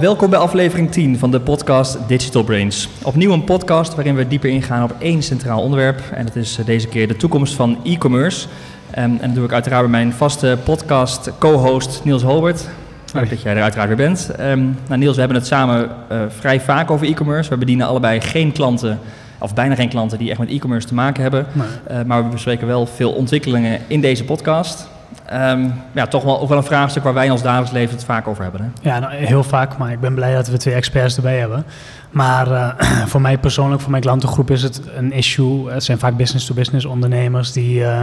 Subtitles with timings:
[0.00, 2.88] Welkom bij aflevering 10 van de podcast Digital Brains.
[3.02, 6.00] Opnieuw een podcast waarin we dieper ingaan op één centraal onderwerp.
[6.12, 8.48] En dat is deze keer de toekomst van e-commerce.
[8.90, 12.68] Ehm, en dat doe ik uiteraard bij mijn vaste podcast co-host Niels Holbert.
[13.12, 14.30] Leuk dat jij er uiteraard weer bent.
[14.30, 17.50] Ehm, nou Niels, we hebben het samen eh, vrij vaak over e-commerce.
[17.50, 18.98] We bedienen allebei geen klanten,
[19.38, 21.46] of bijna geen klanten die echt met e-commerce te maken hebben.
[21.86, 24.88] Eh, maar we bespreken wel veel ontwikkelingen in deze podcast.
[25.24, 28.28] Ehm, ja, toch wel, ook wel een vraagstuk waar wij ons dagelijks leven het vaak
[28.28, 28.60] over hebben.
[28.60, 28.90] Hè?
[28.90, 31.64] Ja, nou, heel vaak, maar ik ben blij dat we twee experts erbij hebben.
[32.10, 32.70] Maar uh,
[33.10, 35.70] voor mij persoonlijk, voor mijn klantengroep is het een issue.
[35.70, 38.02] Het zijn vaak business-to-business ondernemers die uh,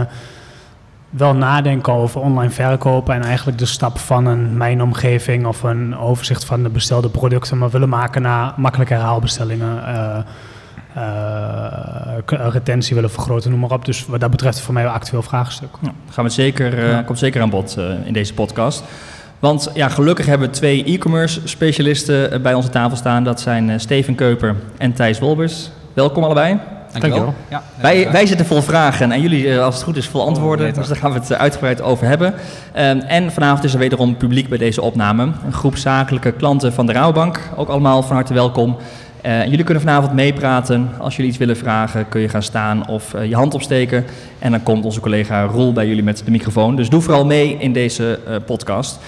[1.10, 6.44] wel nadenken over online verkopen en eigenlijk de stap van een mijnomgeving of een overzicht
[6.44, 9.76] van de bestelde producten maar willen maken naar makkelijke herhaalbestellingen.
[9.76, 10.18] Uh,
[12.26, 13.84] retentie willen vergroten, noem maar op.
[13.84, 15.70] Dus wat dat betreft voor mij een actueel vraagstuk.
[15.82, 18.82] Ja, gaan we zeker, uh, komt zeker aan bod uh, in deze podcast.
[19.38, 23.24] Want ja, gelukkig hebben we twee e-commerce specialisten bij onze tafel staan.
[23.24, 25.70] Dat zijn Steven Keuper en Thijs Wolbers.
[25.92, 26.58] Welkom allebei.
[27.00, 27.34] Dankjewel.
[27.48, 30.74] Ja, wij, wij zitten vol vragen en jullie, als het goed is, vol antwoorden.
[30.74, 32.34] dus daar gaan we het uitgebreid over hebben.
[32.34, 35.22] Um, en vanavond is er wederom publiek bij deze opname.
[35.22, 37.40] Een groep zakelijke klanten van de Rouwbank.
[37.56, 38.76] Ook allemaal van harte welkom.
[39.26, 40.90] Uh, jullie kunnen vanavond meepraten.
[40.98, 44.04] Als jullie iets willen vragen, kun je gaan staan of uh, je hand opsteken.
[44.38, 46.76] En dan komt onze collega Roel bij jullie met de microfoon.
[46.76, 48.98] Dus doe vooral mee in deze uh, podcast.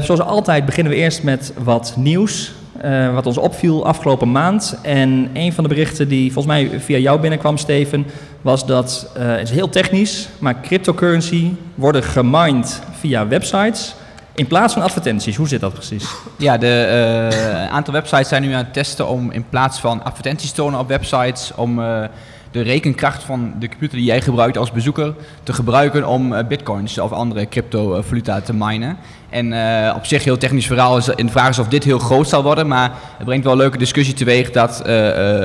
[0.00, 2.52] zoals altijd beginnen we eerst met wat nieuws.
[3.14, 4.78] wat ons opviel afgelopen maand.
[4.82, 8.06] En een van de berichten die volgens mij via jou binnenkwam, Steven,
[8.42, 13.94] was dat, het is heel technisch, maar cryptocurrency worden gemined via websites.
[14.36, 16.14] In plaats van advertenties, hoe zit dat precies?
[16.36, 20.50] Ja, een uh, aantal websites zijn nu aan het testen om in plaats van advertenties
[20.50, 22.04] te tonen op websites, om uh,
[22.50, 26.98] de rekenkracht van de computer die jij gebruikt als bezoeker te gebruiken om uh, bitcoins
[26.98, 28.96] of andere cryptovaluta te minen.
[29.30, 29.46] En
[29.94, 32.42] op zich heel technisch verhaal is in de vraag is of dit heel groot zal
[32.42, 34.82] worden, maar het brengt wel een leuke discussie teweeg dat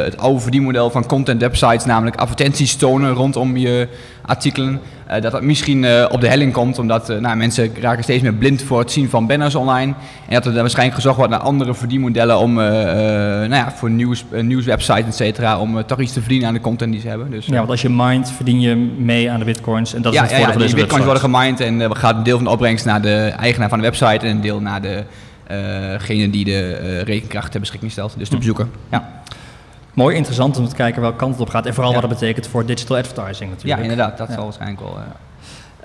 [0.04, 3.88] het oude verdienmodel van content websites, namelijk advertenties tonen rondom je
[4.30, 8.04] artikelen, uh, dat dat misschien uh, op de helling komt, omdat uh, nou, mensen raken
[8.04, 9.94] steeds meer blind voor het zien van banners online.
[10.28, 14.26] En dat er dan waarschijnlijk gezocht wordt naar andere verdienmodellen om, nou ja, voor nieuws,
[14.42, 17.32] nieuwswebsites, et cetera, om toch iets te verdienen aan de content die ze hebben.
[17.32, 19.94] Dus, ja, want als je mindt, verdien je mee aan de bitcoins.
[19.94, 22.24] En dat ja, is het voordeel ja, van deze bitcoins worden gemined en gaat een
[22.24, 26.30] deel van de opbrengst naar de eigenaar van de website en een deel naar degene
[26.30, 28.68] die de rekenkracht ter beschikking stelt, dus de bezoeker.
[28.92, 29.22] Ja.
[30.00, 32.00] Mooi, interessant om te kijken welke kant het op gaat en vooral ja.
[32.00, 33.78] wat dat betekent voor digital advertising natuurlijk.
[33.78, 34.34] Ja, inderdaad, dat ja.
[34.34, 34.98] zal waarschijnlijk wel...
[34.98, 35.04] Uh.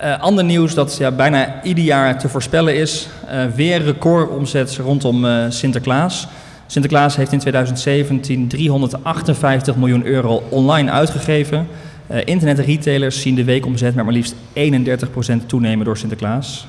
[0.04, 3.08] Uh, ander nieuws dat ja, bijna ieder jaar te voorspellen is.
[3.32, 6.28] Uh, weer recordomzet rondom uh, Sinterklaas.
[6.66, 11.66] Sinterklaas heeft in 2017 358 miljoen euro online uitgegeven.
[12.10, 16.66] Uh, internetretailers zien de weekomzet met maar liefst 31% toenemen door Sinterklaas.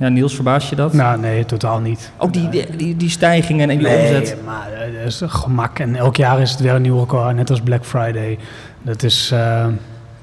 [0.00, 0.92] Ja, Niels, verbaas je dat?
[0.92, 2.12] Nou, nee, totaal niet.
[2.16, 4.36] Ook die, die, die, die stijgingen en die nee, omzet?
[4.44, 4.68] maar
[5.02, 5.78] dat is gemak.
[5.78, 8.38] En elk jaar is het weer een nieuw record, net als Black Friday.
[8.82, 9.66] Dat is, uh,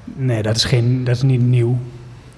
[0.04, 1.78] nee, dat is, geen, dat is niet nieuw.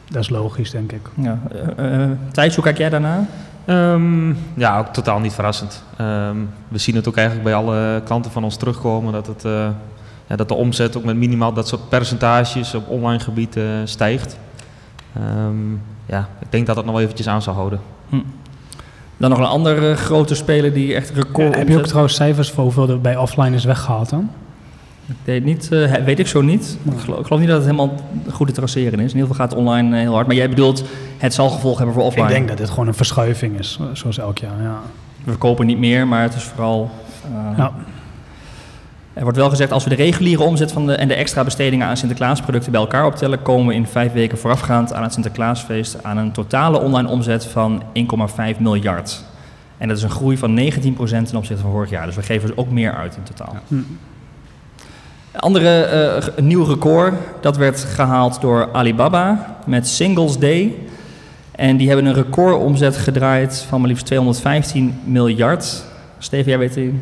[0.08, 1.00] Dat is logisch, denk ik.
[1.14, 1.38] Ja.
[1.78, 3.26] Uh, uh, Thijs, hoe kijk jij daarna?
[3.66, 5.82] Um, ja, ook totaal niet verrassend.
[6.00, 9.68] Um, we zien het ook eigenlijk bij alle klanten van ons terugkomen dat, het, uh,
[10.26, 14.38] ja, dat de omzet ook met minimaal dat soort percentages op online gebied uh, stijgt.
[15.16, 17.80] Um, ja, ik denk dat dat nog wel eventjes aan zal houden.
[18.08, 18.16] Hm.
[19.16, 21.52] Dan nog een andere grote speler die echt record.
[21.52, 24.30] Ja, heb je ook trouwens cijfers voor hoeveel er bij offline is weggehaald dan?
[25.06, 26.78] Ik weet, niet, uh, weet ik zo niet.
[26.82, 27.94] Ik geloof, ik geloof, niet dat het helemaal
[28.30, 29.12] goed te traceren is.
[29.12, 30.26] In ieder geval gaat het online uh, heel hard.
[30.26, 30.84] Maar jij bedoelt,
[31.18, 32.26] het zal gevolg hebben voor offline.
[32.26, 34.62] Ik denk dat dit gewoon een verschuiving is, zoals elk jaar.
[34.62, 34.80] Ja.
[35.24, 36.90] We verkopen niet meer, maar het is vooral.
[37.32, 37.72] Uh, ja.
[39.12, 41.86] Er wordt wel gezegd, als we de reguliere omzet van de, en de extra bestedingen
[41.86, 46.16] aan Sinterklaasproducten bij elkaar optellen, komen we in vijf weken voorafgaand aan het Sinterklaasfeest aan
[46.16, 47.82] een totale online omzet van
[48.54, 49.24] 1,5 miljard.
[49.78, 50.62] En dat is een groei van 19%
[50.92, 52.06] ten opzichte van vorig jaar.
[52.06, 53.52] Dus we geven dus ook meer uit in totaal.
[53.52, 53.76] Ja.
[55.32, 55.88] Een andere
[56.36, 60.74] uh, nieuw record, dat werd gehaald door Alibaba met Singles Day.
[61.50, 65.84] En die hebben een recordomzet gedraaid van maar liefst 215 miljard.
[66.18, 67.00] Steven, jij weet die?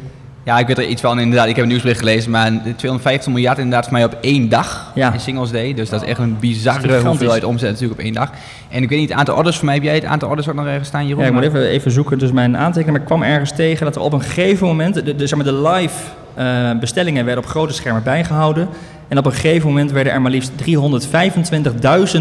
[0.49, 1.49] Ja, ik weet er iets van inderdaad.
[1.49, 5.12] Ik heb een nieuwsbericht gelezen, maar 250 miljard inderdaad voor mij op één dag ja.
[5.12, 5.75] in Singles Day.
[5.75, 8.31] Dus dat is echt een bizarre hoeveelheid omzet natuurlijk op één dag.
[8.69, 10.55] En ik weet niet, het aantal orders voor mij, heb jij het aantal orders ook
[10.55, 11.23] nog ergens staan, Jeroen?
[11.23, 12.91] Ja, ik moet even, even zoeken, dus mijn aantekening.
[12.91, 15.47] Maar ik kwam ergens tegen dat er op een gegeven moment, de, de, zeg maar
[15.47, 15.95] de live
[16.39, 18.69] uh, bestellingen werden op grote schermen bijgehouden.
[19.09, 20.53] En op een gegeven moment werden er maar liefst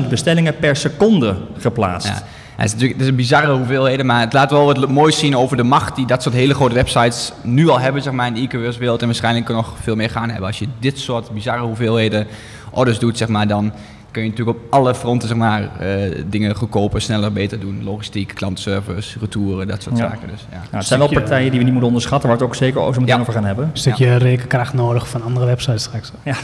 [0.02, 2.08] 325.000 bestellingen per seconde geplaatst.
[2.08, 2.24] Ja.
[2.58, 5.20] Ja, het, is natuurlijk, het is een bizarre hoeveelheden, maar het laat wel wat moois
[5.20, 8.28] zien over de macht die dat soort hele grote websites nu al hebben zeg maar,
[8.28, 9.02] in de e-commerce wereld.
[9.02, 10.48] En waarschijnlijk nog veel meer gaan hebben.
[10.48, 12.28] Als je dit soort bizarre hoeveelheden
[12.72, 13.74] orders doet, zeg maar, dan
[14.12, 17.84] kun je natuurlijk op alle fronten zeg maar, uh, dingen goedkoper, sneller, beter doen.
[17.84, 20.28] Logistiek, klantenservice, retouren, dat soort zaken.
[20.28, 20.78] Dus, ja.
[20.78, 23.00] het zijn wel partijen die we niet moeten onderschatten, waar we het ook zeker zo
[23.00, 23.66] meteen over gaan hebben.
[23.66, 26.12] Een stukje rekenkracht nodig van andere websites straks.
[26.24, 26.36] Ja,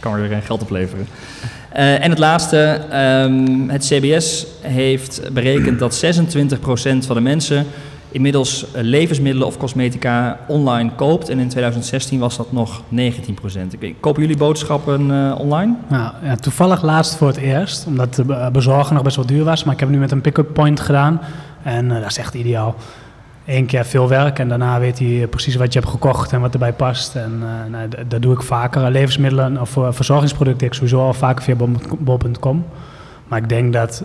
[0.00, 1.06] kan weer geld opleveren.
[1.76, 2.80] Uh, en het laatste,
[3.24, 7.66] um, het CBS heeft berekend dat 26% van de mensen
[8.10, 11.28] inmiddels eh, levensmiddelen of cosmetica online koopt.
[11.28, 13.74] En in 2016 was dat nog 19 procent.
[14.00, 15.74] Kopen jullie boodschappen uh, online?
[15.88, 19.64] Nou, ja, toevallig laatst voor het eerst, omdat de bezorgen nog best wel duur was.
[19.64, 21.20] Maar ik heb nu met een pick-up point gedaan.
[21.62, 22.74] En dat is echt ideaal.
[23.48, 26.52] Eén keer veel werk en daarna weet hij precies wat je hebt gekocht en wat
[26.52, 27.16] erbij past.
[27.16, 27.38] En
[27.70, 28.90] nou, dat doe ik vaker.
[28.90, 31.54] Levensmiddelen of verzorgingsproducten ik sowieso al vaker via
[31.98, 32.66] bol.com.
[33.28, 34.04] Maar ik denk dat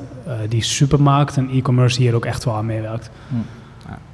[0.49, 3.09] die supermarkt en e-commerce hier ook echt wel aan meewerkt.
[3.29, 3.35] Hm.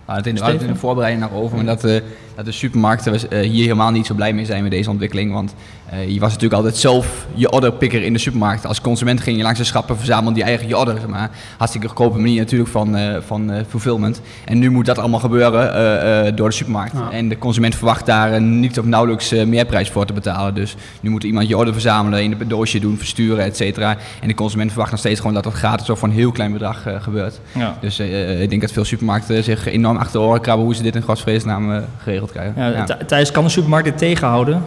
[0.09, 2.01] Hadden het in de, in de voorbereiding naar over, maar dat, uh,
[2.39, 5.31] dat de supermarkten uh, hier helemaal niet zo blij mee zijn met deze ontwikkeling.
[5.33, 5.55] Want
[5.93, 8.65] uh, je was natuurlijk altijd zelf je orderpicker in de supermarkt.
[8.65, 10.97] Als consument ging je langs de schappen, verzamelde je eigen je order.
[11.09, 11.29] Maar.
[11.57, 14.21] Hartstikke goedkope manier natuurlijk van, van fulfillment.
[14.45, 16.93] En nu moet dat allemaal gebeuren door de supermarkt.
[17.11, 20.53] En de consument verwacht daar niet of nauwelijks meerprijs voor te betalen.
[20.53, 23.97] Dus nu moet iemand je order verzamelen, in een doosje doen, versturen, et cetera.
[24.21, 26.51] En de consument verwacht nog steeds gewoon dat dat gratis of voor een heel klein
[26.51, 27.39] bedrag gebeurt.
[27.51, 27.77] Ja.
[27.81, 27.99] Dus
[28.39, 31.01] ik denk dat veel supermarkten zich enorm achter de oren krabben hoe ze dit in
[31.01, 32.71] godsvreesnaam geregeld krijgen.
[32.71, 32.85] Ja.
[33.05, 34.63] Thijs, kan de supermarkt dit tegenhouden?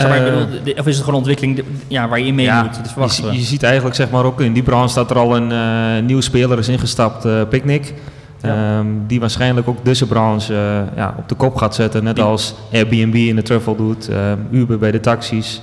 [0.00, 3.16] Uh, of is het gewoon een ontwikkeling ja, waar je mee moet?
[3.16, 6.06] Je, je, ziet eigenlijk zeg maar, ook in die branche dat er al een uh,
[6.06, 7.94] nieuwe speler is ingestapt, uh, Picnic.
[8.42, 8.78] Ja.
[8.78, 12.04] Um, die waarschijnlijk ook deze branche ja, op de kop gaat zetten.
[12.04, 14.08] Net als Airbnb in de travel doet,
[14.50, 15.62] Uber bij de taxis.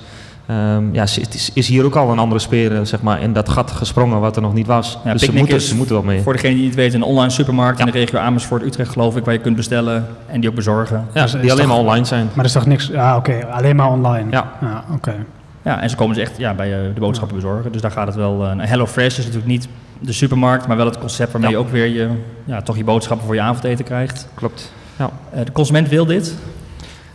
[0.51, 3.71] Um, ja, is, is, hier ook al een andere speler zeg maar, in dat gat
[3.71, 4.97] gesprongen wat er nog niet was.
[5.03, 6.21] Ja, dus ze moeten, ze moeten wel mee.
[6.21, 9.25] Voor degene die het weten, een online supermarkt in de regio Amersfoort, Utrecht geloof ik,
[9.25, 11.07] waar je kunt bestellen en die ook bezorgen.
[11.13, 12.25] Ja, dus die alleen maar online zijn.
[12.25, 14.31] Maar er is toch niks, ja oké, alleen maar online.
[14.31, 14.51] Ja.
[14.61, 15.15] ja oké.
[15.61, 17.71] Ja, en ze komen ze echt ja, bij uh, de boodschappen bezorgen.
[17.71, 18.45] Dus daar gaat het wel.
[18.45, 19.67] Uh, Hello Fresh is natuurlijk niet
[19.99, 22.09] de supermarkt, maar wel het concept waarmee je ook weer je,
[22.45, 24.27] ja, toch je boodschappen voor je avondeten krijgt.
[24.33, 24.73] Klopt.
[24.95, 25.09] Ja.
[25.35, 26.35] Uh, de consument wil dit.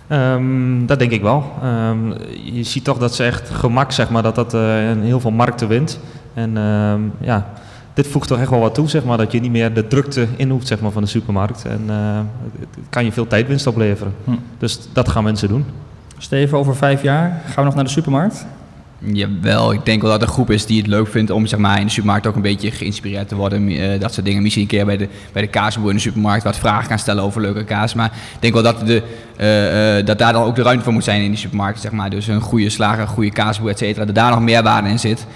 [0.09, 1.53] Um, dat denk ik wel.
[1.65, 2.15] Um,
[2.53, 4.61] je ziet toch dat ze echt gemak, zeg maar, dat dat uh,
[5.01, 6.01] heel veel markten wint.
[6.35, 7.47] En um, ja,
[7.95, 10.27] dit voegt toch echt wel wat toe, zeg maar, dat je niet meer de drukte
[10.37, 11.65] in hoeft, zeg maar, van de supermarkt.
[11.65, 11.97] En uh,
[12.61, 14.15] het kan je veel tijdwinst opleveren.
[14.25, 14.31] Hm.
[14.59, 15.65] Dus dat gaan mensen doen.
[16.19, 18.47] Steven, over vijf jaar gaan we nog naar de supermarkt?
[18.99, 21.59] Jawel, ik denk wel dat er een groep is die het leuk vindt om zeg
[21.59, 23.71] maar, in de supermarkt ook een beetje geïnspireerd te worden.
[23.71, 24.43] Uh, dat soort dingen.
[24.43, 27.23] Misschien een keer bij de, bij de kaasboer in de supermarkt wat vragen gaan stellen
[27.23, 27.95] over leuke kaas.
[27.95, 29.03] Maar ik denk wel dat, de,
[29.41, 31.81] uh, uh, dat daar dan ook de ruimte voor moet zijn in die supermarkt.
[31.81, 32.11] Zeg maar.
[32.11, 34.05] Dus een goede slager, een goede kaasboer, et cetera.
[34.05, 35.27] Dat daar nog meer waarde in zit.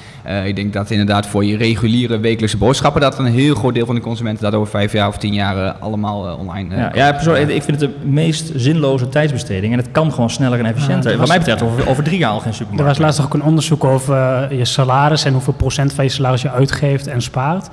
[0.45, 3.01] ik denk dat inderdaad voor je reguliere wekelijkse boodschappen...
[3.01, 5.73] dat een heel groot deel van de consumenten dat over vijf jaar of tien jaar
[5.73, 6.77] allemaal online...
[6.77, 9.73] ja, ja persoonlijk, ik vind het de meest zinloze tijdsbesteding.
[9.73, 11.17] En het kan gewoon sneller en efficiënter.
[11.17, 12.81] Wat mij betreft over, over drie jaar al geen supermarkt.
[12.81, 16.43] Er was laatst ook een onderzoek over je salaris en hoeveel procent van je salaris
[16.43, 17.69] je uitgeeft en spaart.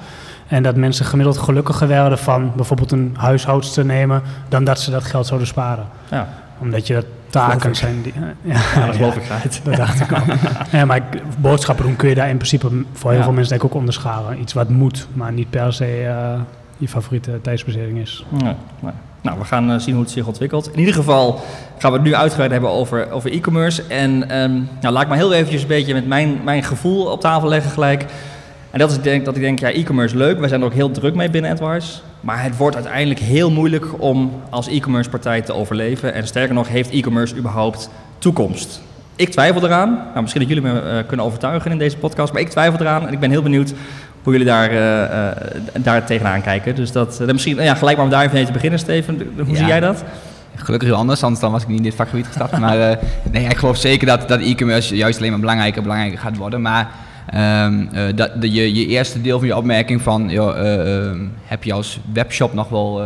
[0.47, 4.91] En dat mensen gemiddeld gelukkiger werden van bijvoorbeeld een huishoudster te nemen dan dat ze
[4.91, 5.85] dat geld zouden sparen.
[6.11, 6.27] Ja.
[6.59, 8.13] Omdat je dat taken zijn die.
[8.41, 9.23] Ja, ja dat geloof ik
[9.63, 10.21] Dat dacht ik al.
[10.71, 11.01] ja, maar
[11.37, 14.39] boodschappen doen kun je daar in principe voor heel veel mensen denk ik ook onderschalen.
[14.39, 16.41] Iets wat moet, maar niet per se uh,
[16.77, 18.25] je favoriete tijdsbesteding is.
[18.37, 18.55] Ja,
[19.25, 20.71] nou, we gaan eh, zien hoe het zich ontwikkelt.
[20.71, 21.41] In ieder geval
[21.77, 23.83] gaan we het nu uitgebreid hebben over, over e-commerce.
[23.87, 27.21] En um, nou, laat ik maar heel eventjes een beetje met mijn, mijn gevoel op
[27.21, 28.05] tafel leggen gelijk.
[28.75, 30.39] En dat is denk, dat ik denk, ja, e-commerce leuk.
[30.39, 31.99] Wij zijn er ook heel druk mee binnen AdWise.
[32.21, 36.13] Maar het wordt uiteindelijk heel moeilijk om als e-commerce partij te overleven.
[36.13, 38.81] En sterker nog, heeft e-commerce überhaupt toekomst?
[39.15, 39.89] Ik twijfel eraan.
[39.89, 42.33] Nou, misschien dat jullie me uh, kunnen overtuigen in deze podcast.
[42.33, 43.73] Maar ik twijfel eraan en ik ben heel benieuwd
[44.23, 46.75] hoe jullie daar, uh, daar tegenaan kijken.
[46.75, 49.33] Dus dat, misschien ja, gelijk maar om daar even mee te beginnen, Steven.
[49.45, 50.03] Hoe zie jij dat?
[50.55, 52.59] Gelukkig heel anders, anders dan was ik niet in dit vakgebied gestapt.
[52.59, 52.99] maar
[53.31, 56.61] nee, ik geloof zeker dat, dat e-commerce juist alleen maar belangrijker en belangrijker gaat worden.
[56.61, 56.89] Maar
[57.33, 61.73] um, dat, de, je, je eerste deel van je opmerking van, joh, uh, heb je
[61.73, 63.01] als webshop nog wel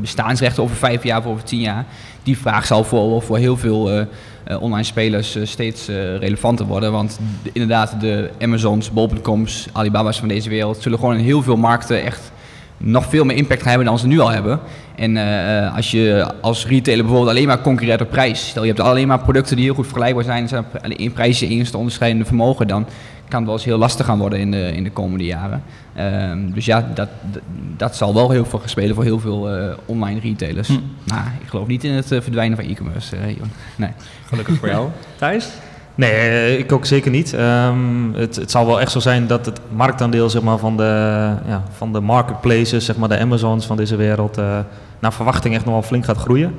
[0.00, 1.84] bestaansrechten over vijf jaar of over tien jaar?
[2.22, 4.06] Die vraag zal voor, voor heel veel
[4.60, 5.86] online spelers steeds
[6.18, 6.92] relevanter worden.
[6.92, 11.56] Want de, inderdaad, de Amazons, Bol.coms, Alibaba's van deze wereld zullen gewoon in heel veel
[11.56, 12.32] markten echt
[12.82, 14.60] nog veel meer impact hebben dan ze nu al hebben.
[14.94, 15.16] En
[15.74, 19.18] als je als retailer bijvoorbeeld alleen maar concurreert op prijs, stel je hebt alleen maar
[19.18, 20.64] producten die heel goed vergelijkbaar zijn, zijn
[20.96, 22.86] in prijzen eens te onderscheidende vermogen, dan
[23.30, 25.62] kan het wel eens heel lastig gaan worden in de, in de komende jaren.
[25.98, 27.08] Um, dus ja, dat,
[27.76, 30.68] dat, zal wel heel veel spelen voor heel veel uh, online retailers.
[30.68, 30.74] Hm.
[31.06, 33.16] Maar ik geloof niet in het uh, verdwijnen van e-commerce.
[33.16, 33.22] Uh,
[33.76, 33.90] nee.
[34.26, 34.88] Gelukkig voor jou.
[35.18, 35.48] Thijs?
[36.00, 37.32] Nee, ik ook zeker niet.
[37.32, 40.82] Um, het, het zal wel echt zo zijn dat het marktaandeel zeg maar, van, de,
[41.46, 44.36] ja, van de marketplaces, zeg maar, de Amazons van deze wereld,
[44.98, 46.54] naar verwachting echt nog wel flink gaat groeien.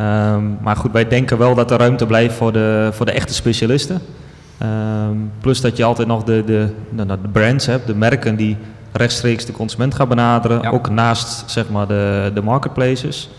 [0.00, 3.34] Um, maar goed, wij denken wel dat er ruimte blijft voor de, voor de echte
[3.34, 4.00] specialisten.
[4.58, 8.56] Ehm, plus dat je altijd nog de, de, de, de brands hebt, de merken die
[8.92, 10.62] rechtstreeks de consument gaan benaderen.
[10.62, 10.70] Ja.
[10.70, 13.30] Ook naast zeg maar, de, de marketplaces.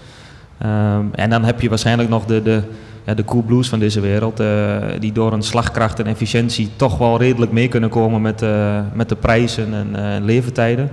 [0.57, 2.61] Ehm, en dan heb je waarschijnlijk nog de, de,
[3.05, 4.39] ja, de cool blues van deze wereld.
[4.39, 8.79] eh, die door een slagkracht en efficiëntie toch wel redelijk mee kunnen komen met, eh,
[8.93, 10.89] met de prijzen en eh, levertijden.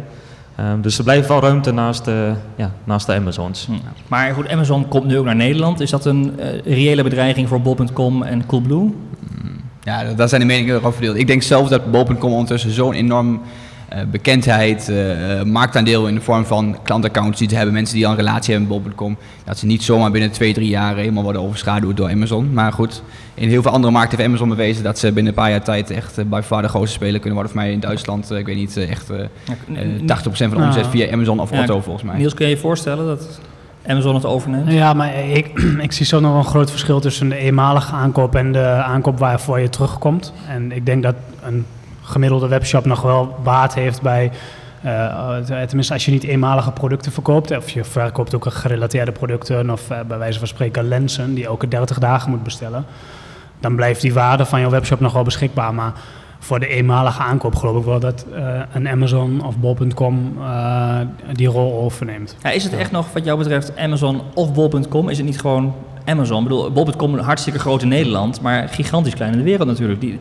[0.56, 3.66] Ehm, dus er blijft wel ruimte naast, de ja, naast de Amazons.
[3.66, 3.72] Hm.
[4.08, 5.80] Maar goed, Amazon komt nu ook naar Nederland.
[5.80, 6.32] Is dat een
[6.64, 8.94] reële bedreiging voor bol.com en Coolblue?
[9.82, 11.16] Ja, da- daar zijn de meningen erover verdeeld.
[11.16, 13.40] Ik denk zelf dat bol.com ondertussen zo'n enorm
[13.88, 18.06] eh, bekendheid, eh, eh, marktaandeel in de vorm van klantaccounts die ze hebben, mensen die
[18.06, 21.22] al een relatie hebben met bol.com, dat ze niet zomaar binnen twee, drie jaar helemaal
[21.22, 22.52] worden overschaduwd door Amazon.
[22.52, 23.02] Maar goed,
[23.34, 25.90] in heel veel andere markten heeft Amazon bewezen dat ze binnen een paar jaar tijd
[25.90, 27.52] echt uh, by far de grootste speler kunnen worden.
[27.52, 30.90] Voor mij in Duitsland, ik weet niet, echt eh, eh, 80% van de omzet Ja.
[30.90, 32.16] via Amazon of Ja, Otto volgens mij.
[32.16, 33.40] Niels, kun je je voorstellen dat
[33.86, 34.72] Amazon het overneemt?
[34.72, 38.52] Ja, maar ik, ik zie zo nog een groot verschil tussen de eenmalige aankoop en
[38.52, 40.32] de aankoop waarvoor je terugkomt.
[40.48, 41.66] En ik denk dat een
[42.08, 44.30] gemiddelde webshop nog wel baat heeft bij,
[44.82, 45.36] eh,
[45.66, 49.98] tenminste als je niet eenmalige producten verkoopt, of je verkoopt ook gerelateerde producten of eh,
[50.08, 52.84] bij wijze van spreken lenzen die elke 30 dagen moet bestellen,
[53.60, 55.74] dan blijft die waarde van je webshop nog wel beschikbaar.
[55.74, 55.92] Maar
[56.38, 60.98] voor de eenmalige aankoop geloof ik wel dat eh, een Amazon of bol.com eh,
[61.32, 62.36] die rol overneemt.
[62.42, 65.08] Ja, is het echt nog wat jou betreft Amazon of bol.com?
[65.08, 65.74] Is het niet gewoon
[66.04, 66.42] Amazon?
[66.42, 70.00] Ik bedoel, bol.com hartstikke groot in Nederland, maar gigantisch klein in de wereld natuurlijk.
[70.00, 70.18] Die,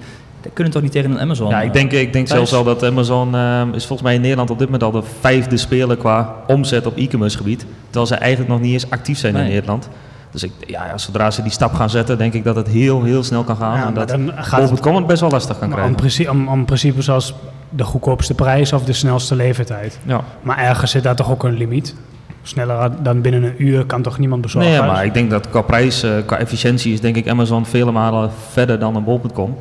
[0.53, 1.49] kunnen toch niet tegen een Amazon?
[1.49, 4.49] Ja, ik denk, ik denk zelfs al dat Amazon ehm, is volgens mij in Nederland
[4.49, 7.65] op dit moment al de vijfde speler qua omzet op e-commerce gebied.
[7.85, 9.43] Terwijl ze eigenlijk nog niet eens actief zijn Nee.
[9.43, 9.89] in Nederland.
[10.31, 13.23] Dus ik, ja, zodra ze die stap gaan zetten, denk ik dat het heel, heel
[13.23, 13.77] snel kan gaan.
[13.77, 15.95] Ja, en dat dan gaat het bol.com het best wel lastig kan Maar om, krijgen.
[16.01, 17.33] principe, om, om principe zoals
[17.69, 19.99] de goedkoopste prijs of de snelste levertijd.
[20.03, 20.21] Ja.
[20.41, 21.95] Maar ergens zit daar toch ook een limiet.
[22.41, 24.71] Sneller dan binnen een uur kan toch niemand bezorgen?
[24.71, 27.91] Nee, maar ik denk dat qua prijs, eh, qua efficiëntie is denk ik Amazon vele
[27.91, 29.57] malen verder dan een bol.com.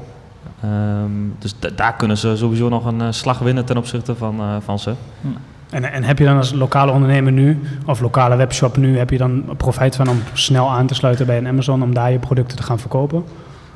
[0.67, 4.41] Ehm, dus da- daar kunnen ze sowieso nog een eh, slag winnen ten opzichte van,
[4.41, 4.93] eh, van ze.
[5.71, 9.19] En, en heb je dan als lokale ondernemer nu, of lokale webshop nu, heb je
[9.19, 12.57] dan profijt van om snel aan te sluiten bij een Amazon om daar je producten
[12.57, 13.25] te gaan verkopen?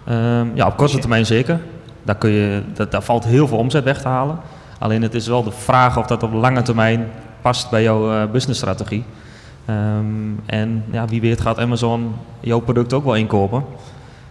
[0.05, 1.61] Ehm, ja, op korte termijn zeker.
[2.03, 4.39] Daar, kun je, dat, daar valt heel veel omzet weg te halen.
[4.79, 7.07] Alleen het is wel de vraag of dat op lange termijn
[7.41, 9.05] past bij jouw eh, businessstrategie.
[9.65, 10.07] Ehm,
[10.47, 13.65] en ja, wie weet gaat Amazon jouw product ook wel inkopen.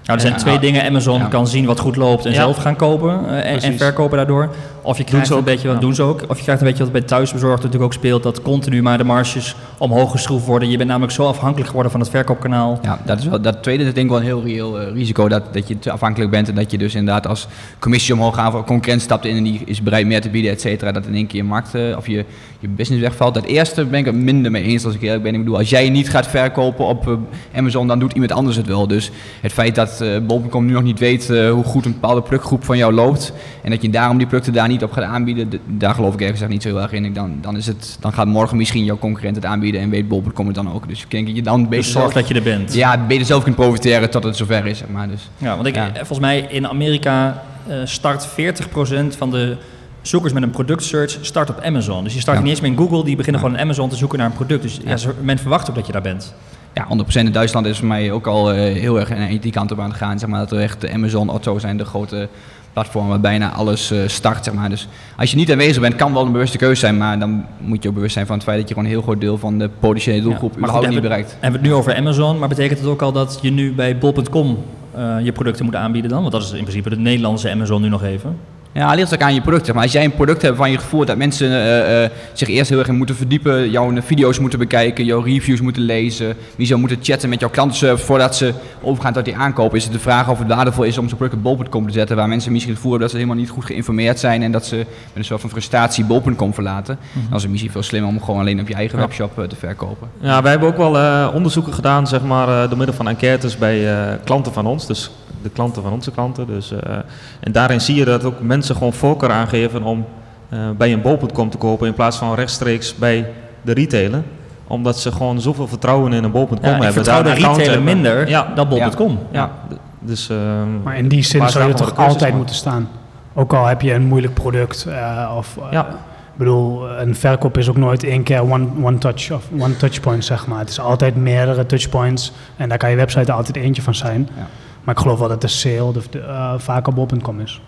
[0.09, 0.85] Nou, er zijn twee dingen.
[0.85, 4.49] Amazon kan zien wat goed loopt en zelf gaan kopen eh, en, verkopen daardoor.
[4.81, 6.23] Of je krijgt een beetje wat doen ze ook.
[6.27, 9.03] Of je krijgt een beetje wat bij thuisbezorgd natuurlijk ook speelt, dat continu maar de
[9.03, 10.69] marges omhoog geschroefd worden.
[10.69, 12.79] Je bent namelijk zo afhankelijk geworden van het verkoopkanaal.
[12.81, 15.27] Ja, dat, is wel, dat tweede is denk ik wel een heel reëel eh, risico.
[15.27, 17.47] Dat, dat je te afhankelijk bent en dat je dus inderdaad als
[17.79, 20.61] commissie omhoog gaat of concurrent stapt in en die is bereid meer te bieden, et
[20.61, 20.91] cetera.
[20.91, 22.25] Dat in één keer je markt eh, of je,
[22.59, 23.33] je business wegvalt.
[23.33, 25.33] Dat eerste ben ik het minder mee eens als ik eerlijk ben.
[25.33, 27.13] Ik bedoel, als jij niet gaat verkopen op eh,
[27.57, 28.87] Amazon, dan doet iemand anders het wel.
[28.87, 32.77] Dus het feit dat Bol.com nu nog niet weet hoe goed een bepaalde productgroep van
[32.77, 33.33] jou loopt
[33.63, 36.39] en dat je daarom die producten daar niet op gaat aanbieden, daar geloof ik ergens
[36.39, 37.05] gezegd niet zo heel erg in.
[37.05, 40.07] Ik Dan, dan, is het, dan gaat morgen misschien jouw concurrent het aanbieden en weet
[40.07, 40.87] Bol.com het dan ook.
[40.87, 42.73] Dus ik denk dat je dan beter Dus zorg zelf- dat je er bent.
[42.73, 45.07] ja, beter zelf kunt profiteren tot het zover is, zeg maar.
[45.07, 45.29] Dus.
[45.37, 45.87] Ja, want ik, Ja.
[45.87, 49.57] eh, volgens mij in Amerika eh, start 40% van de
[50.01, 52.03] zoekers met een productsearch start op Amazon.
[52.03, 52.43] Dus je start Ja.
[52.43, 53.47] niet eens meer in Google, die beginnen Ja.
[53.47, 54.61] gewoon in Amazon te zoeken naar een product.
[54.61, 55.11] Dus ja.
[55.21, 56.33] Men verwacht ook dat je daar bent.
[56.73, 59.71] Ja, 100% in Duitsland is voor mij ook al eh, heel erg naar die kant
[59.71, 60.19] op aan het gaan.
[60.19, 62.29] Zeg maar, dat er echt de Amazon, Otto zijn de grote
[62.73, 64.43] platformen waar bijna alles eh, start.
[64.43, 64.69] Zeg maar.
[64.69, 66.97] Dus als je niet aanwezig bent, kan wel een bewuste keuze zijn.
[66.97, 69.05] Maar dan moet je ook bewust zijn van het feit dat je gewoon een heel
[69.05, 71.31] groot deel van de potentiële doelgroep Ja, maar überhaupt goed, niet bereikt.
[71.31, 73.97] Hebben we het nu over Amazon, maar betekent het ook al dat je nu bij
[73.97, 74.57] bol.com
[74.91, 76.19] eh, je producten moet aanbieden dan?
[76.21, 78.37] Want dat is in principe de Nederlandse Amazon nu nog even.
[78.71, 79.65] Ja, ligt ook aan je product.
[79.65, 82.47] Zeg maar als jij een product hebt van je gevoel dat mensen eh, eh, zich
[82.47, 86.35] eerst heel erg in moeten verdiepen, jouw eh, video's moeten bekijken, jouw reviews moeten lezen,
[86.55, 89.93] wie zou moeten chatten met jouw klantenservice voordat ze overgaan tot die aankopen, is het
[89.93, 92.51] de vraag of het waardevol is om zo'n product op bol.com te zetten, waar mensen
[92.51, 94.85] misschien het gevoel hebben dat ze helemaal niet goed geïnformeerd zijn en dat ze met
[95.13, 96.97] een soort van frustratie bol.com verlaten.
[97.13, 99.03] Dan is het misschien veel slimmer om gewoon alleen op je eigen Ja.
[99.05, 100.07] webshop eh, te verkopen.
[100.21, 103.57] Ja, wij hebben ook wel eh, onderzoeken gedaan, zeg maar, eh, door middel van enquêtes
[103.57, 104.87] bij eh, klanten van ons.
[104.87, 106.47] Dus de klanten van onze klanten.
[106.47, 106.95] Dus, eh,
[107.39, 110.05] en daarin zie je dat ook mensen gewoon voorkeur aangeven om
[110.49, 113.29] eh, bij een bol.com te kopen in plaats van rechtstreeks bij
[113.61, 114.23] de retailer.
[114.67, 116.93] Omdat ze gewoon zoveel vertrouwen in een bol.com Ja, hebben.
[116.93, 117.83] vertrouw de daar retailer hebben.
[117.83, 119.19] minder Ja, dan bol.com.
[119.31, 119.51] ja.
[119.99, 122.89] Dus, ehm, Maar in die zin zou je toch altijd moeten staan.
[123.33, 124.85] Ook al heb je een moeilijk product.
[124.89, 125.85] eh, of, eh, Ja.
[125.87, 130.25] Ik bedoel, een verkoop is ook nooit één keer one, one touch of one touchpoint,
[130.25, 130.59] zeg maar.
[130.59, 132.31] Het is altijd meerdere touchpoints.
[132.57, 134.29] En daar kan je website altijd eentje van zijn.
[134.37, 134.45] Ja.
[134.89, 137.61] Maar ik geloof wel dat de sale de, eh, vaker bol.com is.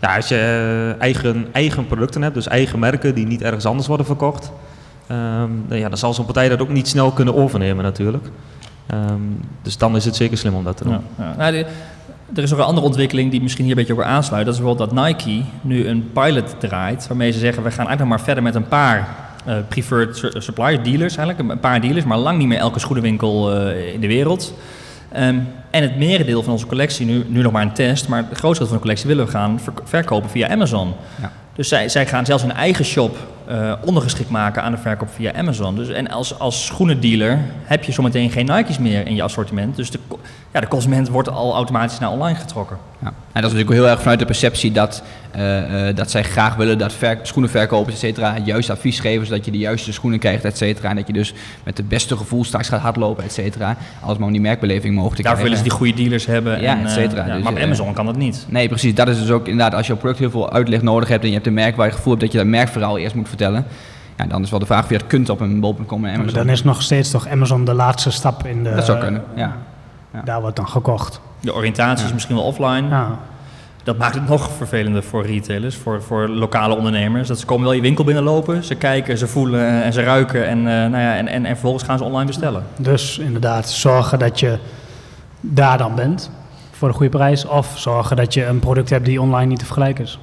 [0.00, 3.86] Ja, als je eh, eigen, eigen producten hebt, dus eigen merken die niet ergens anders
[3.86, 4.52] worden verkocht,
[5.06, 8.24] ehm, dan ja, dan zal zo'n partij dat ook niet snel kunnen overnemen natuurlijk.
[8.86, 9.20] Ehm,
[9.62, 10.92] dus dan is het zeker slim om dat te doen.
[10.92, 11.34] Ja, ja.
[11.36, 11.66] Nou, de-
[12.34, 14.44] er is ook een andere ontwikkeling die misschien hier een beetje op aansluit.
[14.44, 18.08] Dat is bijvoorbeeld dat Nike nu een pilot draait, waarmee ze zeggen we gaan eigenlijk
[18.08, 19.08] nog maar verder met een paar
[19.48, 23.92] uh, preferred suppliers, dealers eigenlijk, een paar dealers, maar lang niet meer elke schoenenwinkel uh,
[23.94, 24.54] in de wereld.
[25.16, 28.38] Um, en het merendeel van onze collectie, nu, nu nog maar een test, maar het
[28.38, 30.94] grootste deel van de collectie willen we gaan verkopen via Amazon.
[31.20, 31.32] Ja.
[31.54, 33.16] Dus zij, zij gaan zelfs hun eigen shop
[33.50, 35.76] uh, ondergeschikt maken aan de verkoop via Amazon.
[35.76, 39.76] Dus, en als, als schoenendealer heb je zometeen geen Nike's meer in je assortiment.
[39.76, 39.98] Dus de,
[40.52, 42.76] ja, de consument wordt al automatisch naar online getrokken.
[43.02, 43.06] Ja.
[43.06, 45.02] En dat is natuurlijk heel erg vanuit de perceptie dat,
[45.36, 49.26] uh, uh, dat zij graag willen dat ver, schoenenverkopers, et cetera, het juiste advies geven,
[49.26, 50.88] zodat je de juiste schoenen krijgt, et cetera.
[50.88, 53.76] En dat je dus met het beste gevoel straks gaat hardlopen, et cetera.
[54.00, 56.60] Alles maar om die merkbeleving mogelijk te Daarvoor willen ze die goede dealers hebben.
[56.60, 57.26] Ja, en, et cetera.
[57.26, 58.46] Ja, dus, maar op Amazon kan dat niet.
[58.48, 58.94] Nee, precies.
[58.94, 61.28] Dat is dus ook inderdaad, als je op product heel veel uitleg nodig hebt en
[61.28, 63.28] je hebt een merk waar je het gevoel hebt dat je dat merkverhaal eerst moet
[63.36, 63.66] vertellen.
[64.16, 66.34] Ja, dan is wel de vraag of je dat kunt op een bol.com en Amazon.
[66.34, 68.74] Maar dan is nog steeds toch Amazon de laatste stap in de...
[68.74, 69.56] Dat zou kunnen, ja.
[70.12, 70.20] ja.
[70.24, 71.20] Daar wordt dan gekocht.
[71.40, 72.88] De oriëntatie is misschien wel offline.
[72.88, 73.18] Ja.
[73.82, 77.28] Dat maakt het nog vervelender voor retailers, voor, voor lokale ondernemers.
[77.28, 80.58] Dat ze komen wel je winkel binnenlopen, ze kijken, ze voelen en ze ruiken en,
[80.58, 82.64] uh, nou ja, en, en, en vervolgens gaan ze online bestellen.
[82.76, 84.58] Dus inderdaad, zorgen dat je
[85.40, 86.30] daar dan bent
[86.70, 87.46] voor een goede prijs.
[87.46, 90.18] Of zorgen dat je een product hebt die online niet te vergelijken is.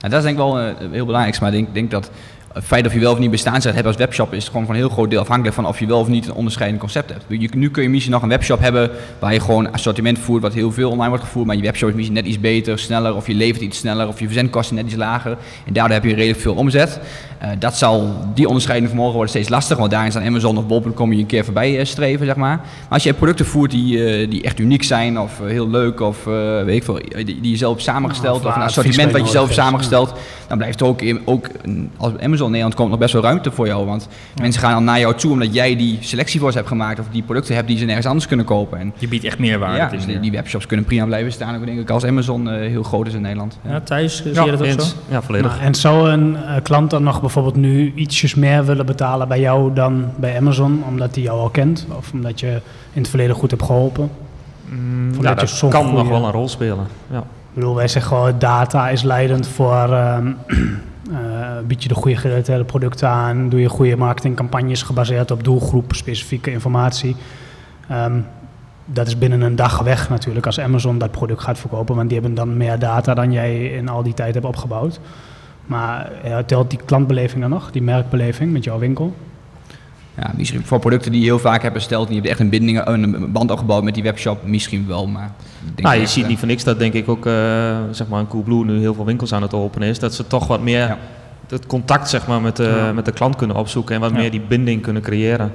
[0.00, 1.40] Nou, dat is denk ik wel uh, heel belangrijk.
[1.40, 2.10] Maar ik denk, denk dat
[2.52, 4.80] het feit of je wel of niet bestaansrecht hebt als webshop is gewoon van een
[4.80, 7.24] heel groot deel afhankelijk van of je wel of niet een onderscheidend concept hebt.
[7.28, 10.52] Je, nu kun je misschien nog een webshop hebben waar je gewoon assortiment voert wat
[10.52, 13.26] heel veel online wordt gevoerd, maar je webshop is misschien net iets beter, sneller of
[13.26, 16.40] je levert iets sneller of je verzendkosten net iets lager en daardoor heb je redelijk
[16.40, 17.00] veel omzet.
[17.42, 21.12] Uh, dat zal, die onderscheiding vermogen wordt steeds lastiger, want daarin staan Amazon of Bol.com
[21.12, 22.56] je een keer voorbij uh, streven, zeg maar.
[22.56, 26.24] Maar als je producten voert die, uh, die echt uniek zijn of heel leuk of
[26.24, 30.12] weet ik veel, die, die je zelf samengesteld of een assortiment wat je zelf samengesteld,
[30.48, 31.46] dan blijft ook, ook
[31.96, 34.08] als Amazon Nederland komt nog best wel ruimte voor jou, want
[34.40, 37.06] mensen gaan dan naar jou toe omdat jij die selectie voor ze hebt gemaakt of
[37.10, 38.78] die producten hebt die ze nergens anders kunnen kopen.
[38.78, 39.76] En je biedt echt meerwaarde.
[39.76, 42.82] Ja, dus die, die, webshops kunnen prima blijven staan, ook denk ik als Amazon heel
[42.82, 43.58] groot is in Nederland.
[43.64, 44.96] Ja, ja Thijs, zie je dat ook zo?
[45.08, 45.50] Ja, volledig.
[45.50, 49.72] Nou, en zou een klant dan nog bijvoorbeeld nu ietsjes meer willen betalen bij jou
[49.72, 51.86] dan bij Amazon, omdat hij jou al kent?
[51.96, 52.60] Of omdat je
[52.92, 54.10] in het verleden goed hebt geholpen?
[54.68, 56.86] Mm, ja, dat kan nog wel een rol spelen.
[57.10, 57.18] Ja.
[57.18, 59.88] Ik bedoel, wij zeggen gewoon, data is leidend voor...
[59.88, 60.18] Uh,
[61.66, 66.50] bied je de goede gerelateerde producten aan, doe je goede marketingcampagnes gebaseerd op doelgroep, specifieke
[66.50, 67.16] informatie.
[67.92, 68.26] Um,
[68.84, 72.18] dat is binnen een dag weg natuurlijk als Amazon dat product gaat verkopen, want die
[72.18, 75.00] hebben dan meer data dan jij in al die tijd hebt opgebouwd.
[75.66, 76.10] Maar
[76.46, 79.14] telt die klantbeleving dan nog, die merkbeleving met jouw winkel?
[80.20, 82.48] Ja, misschien voor producten die je heel vaak hebt besteld en je hebt echt een,
[82.48, 85.06] binding, een band opgebouwd met die webshop, misschien wel.
[85.06, 85.32] Maar
[85.74, 87.32] denk nou, je ziet niet voor niks dat denk ik ook uh,
[87.90, 89.98] zeg maar een Coolblue nu heel veel winkels aan het openen is.
[89.98, 90.98] Dat ze toch wat meer ja.
[91.48, 92.92] het contact zeg maar, met, de, ja.
[92.92, 95.52] met de klant kunnen opzoeken en wat meer die binding kunnen creëren.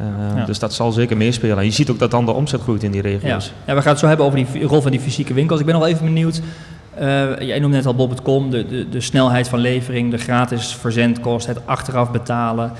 [0.00, 0.44] Uh, ja.
[0.44, 1.58] Dus dat zal zeker meespelen.
[1.58, 3.46] En je ziet ook dat dan de omzet groeit in die regio's.
[3.46, 3.52] Ja.
[3.66, 5.60] ja, we gaan het zo hebben over die rol van die fysieke winkels.
[5.60, 6.40] Ik ben nog even benieuwd.
[7.00, 11.46] Uh, jij noemde net al Bob.com, de, de, de snelheid van levering, de gratis verzendkost,
[11.46, 12.72] het achteraf betalen.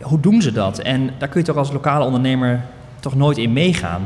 [0.00, 0.78] Hoe doen ze dat?
[0.78, 2.64] En daar kun je toch als lokale ondernemer
[3.00, 4.02] toch nooit in meegaan?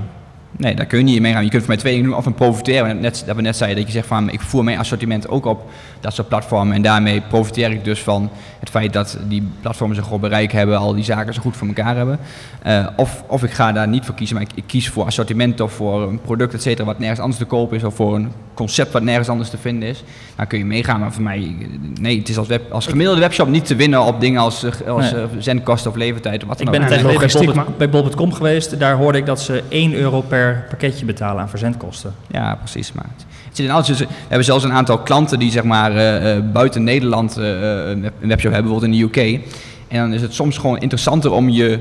[0.56, 1.44] Nee, daar kun je niet in meegaan.
[1.44, 2.18] Je kunt voor mij twee dingen doen.
[2.18, 3.00] Of een profiteren.
[3.00, 5.70] Net, dat we net zeiden, dat je zegt van ik voer mijn assortiment ook op
[6.00, 6.76] dat soort platformen.
[6.76, 10.78] En daarmee profiteer ik dus van het feit dat die platformen zo'n groot bereik hebben,
[10.78, 12.18] al die zaken zo goed voor elkaar hebben.
[12.66, 15.60] Uh, of, of ik ga daar niet voor kiezen, maar ik, ik, kies voor assortiment
[15.60, 17.84] of voor een product, et cetera, wat nergens anders te kopen is.
[17.84, 20.04] Of voor een concept wat nergens anders te vinden is.
[20.36, 21.00] Dan kun je meegaan.
[21.00, 21.56] Maar voor mij,
[22.00, 25.12] nee, het is als, web, als gemiddelde webshop niet te winnen op dingen als, als
[25.12, 25.26] nee.
[25.38, 26.42] zendkosten of levertijd.
[26.42, 28.78] Of wat ik ben een bij Bol.com geweest.
[28.78, 32.14] Daar hoorde ik dat ze 1 euro per pakketje betalen aan verzendkosten.
[32.30, 32.92] Ja, precies.
[32.92, 33.88] Maar het zit in alles.
[33.88, 37.44] we hebben zelfs een aantal klanten die zeg maar uh, buiten Nederland uh,
[37.88, 39.40] een webshop hebben, bijvoorbeeld in de UK.
[39.88, 41.78] En dan is het soms gewoon interessanter om je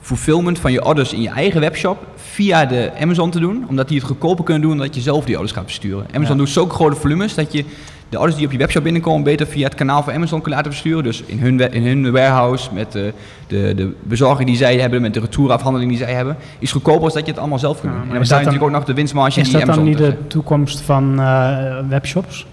[0.00, 3.98] fulfillment van je orders in je eigen webshop via de Amazon te doen, omdat die
[3.98, 6.06] het goedkoper kunnen doen dan dat je zelf die orders gaat besturen.
[6.12, 6.42] Amazon ja.
[6.42, 7.64] doet zulke grote volumes dat je
[8.08, 10.70] de orders die op je webshop binnenkomen beter via het kanaal van Amazon kunt laten
[10.70, 11.02] besturen.
[11.02, 13.12] Dus in hun, in hun warehouse, met de,
[13.46, 17.10] de, de bezorging die zij hebben, met de retourafhandeling die zij hebben, is goedkoper dan
[17.10, 18.00] dat je het allemaal zelf kunt doen.
[18.00, 20.20] Ja, en dan bestaat natuurlijk ook nog de winstmarge die Amazon Is dat dan niet
[20.20, 22.46] de toekomst van uh, webshops?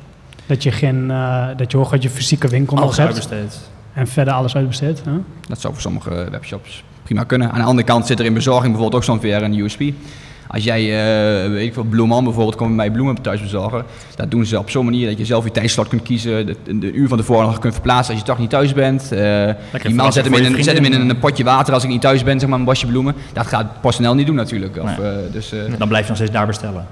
[0.46, 3.30] Dat je, geen, uh, dat je hoort dat je fysieke winkel nog hebt.
[3.94, 5.02] En verder alles uitbesteed.
[5.06, 5.12] Hè?
[5.48, 7.52] Dat zou voor sommige webshops prima kunnen.
[7.52, 9.82] Aan de andere kant zit er in bezorging bijvoorbeeld ook zo'n weer een USP.
[10.48, 13.84] Als jij, uh, weet ik veel, Bloeman bijvoorbeeld, komt bij bloemen thuis bezorgen.
[14.16, 16.46] Dat doen ze op zo'n manier dat je zelf je tijdslot kunt kiezen.
[16.46, 19.10] De, de, uur van tevoren nog kunt verplaatsen als je toch niet thuis bent.
[19.14, 19.50] Uh,
[19.84, 22.02] die man zet hem, in een, zet hem in een potje water als ik niet
[22.02, 23.16] thuis ben, zeg maar een bosje bloemen.
[23.34, 24.78] Dat gaat personeel niet doen natuurlijk.
[24.78, 25.12] Of, nee.
[25.12, 26.86] uh, dus, Dan blijf je nog steeds daar bestellen.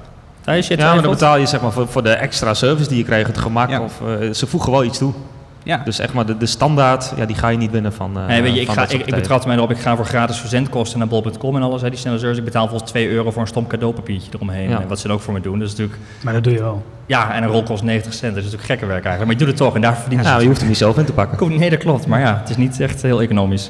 [0.46, 3.28] Ja, maar dan betaal je zeg maar, voor, voor de extra service die je krijgt,
[3.28, 3.70] het gemak.
[3.70, 3.82] Ja.
[3.82, 5.14] Of, ze voegen wel iets toe.
[5.64, 5.82] Ja.
[5.86, 8.18] Dus echt maar de, de standaard, ja, die ga je niet winnen van.
[8.18, 9.20] Uh, nee, weet je, ik, ga, ik, ik partijen.
[9.20, 11.82] betrap mij erop, ik ga voor gratis verzendkosten naar bol.com en alles.
[11.82, 12.40] Hè, die snelle service.
[12.40, 14.70] Ik betaal volgens 2 euro voor een stom cadeaupapiertje eromheen.
[14.70, 14.82] Ja.
[14.82, 15.62] En wat ze dan ook voor me doen.
[15.62, 16.86] Is natuurlijk, Maar dat doe je wel.
[17.06, 18.36] ja, en een rol kost 90 cent.
[18.36, 19.24] Dat is natuurlijk gekke werk eigenlijk.
[19.26, 20.98] Maar je doet het toch en daar verdienen Ja, ze je hoeft hem niet zelf
[20.98, 21.58] in te pakken.
[21.58, 22.08] Nee, dat klopt.
[22.08, 23.70] Maar ja, het is niet echt heel economisch.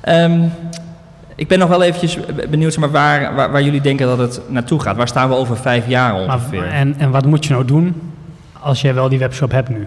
[0.00, 0.40] Ehm,
[1.34, 2.18] ik ben nog wel eventjes
[2.50, 4.96] benieuwd zeg maar, waar, waar, waar jullie denken dat het naartoe gaat.
[4.96, 6.66] Waar staan we over vijf jaar Maar, ongeveer?
[6.66, 7.94] en, en wat moet je nou doen
[8.60, 9.86] als jij wel die webshop hebt nu?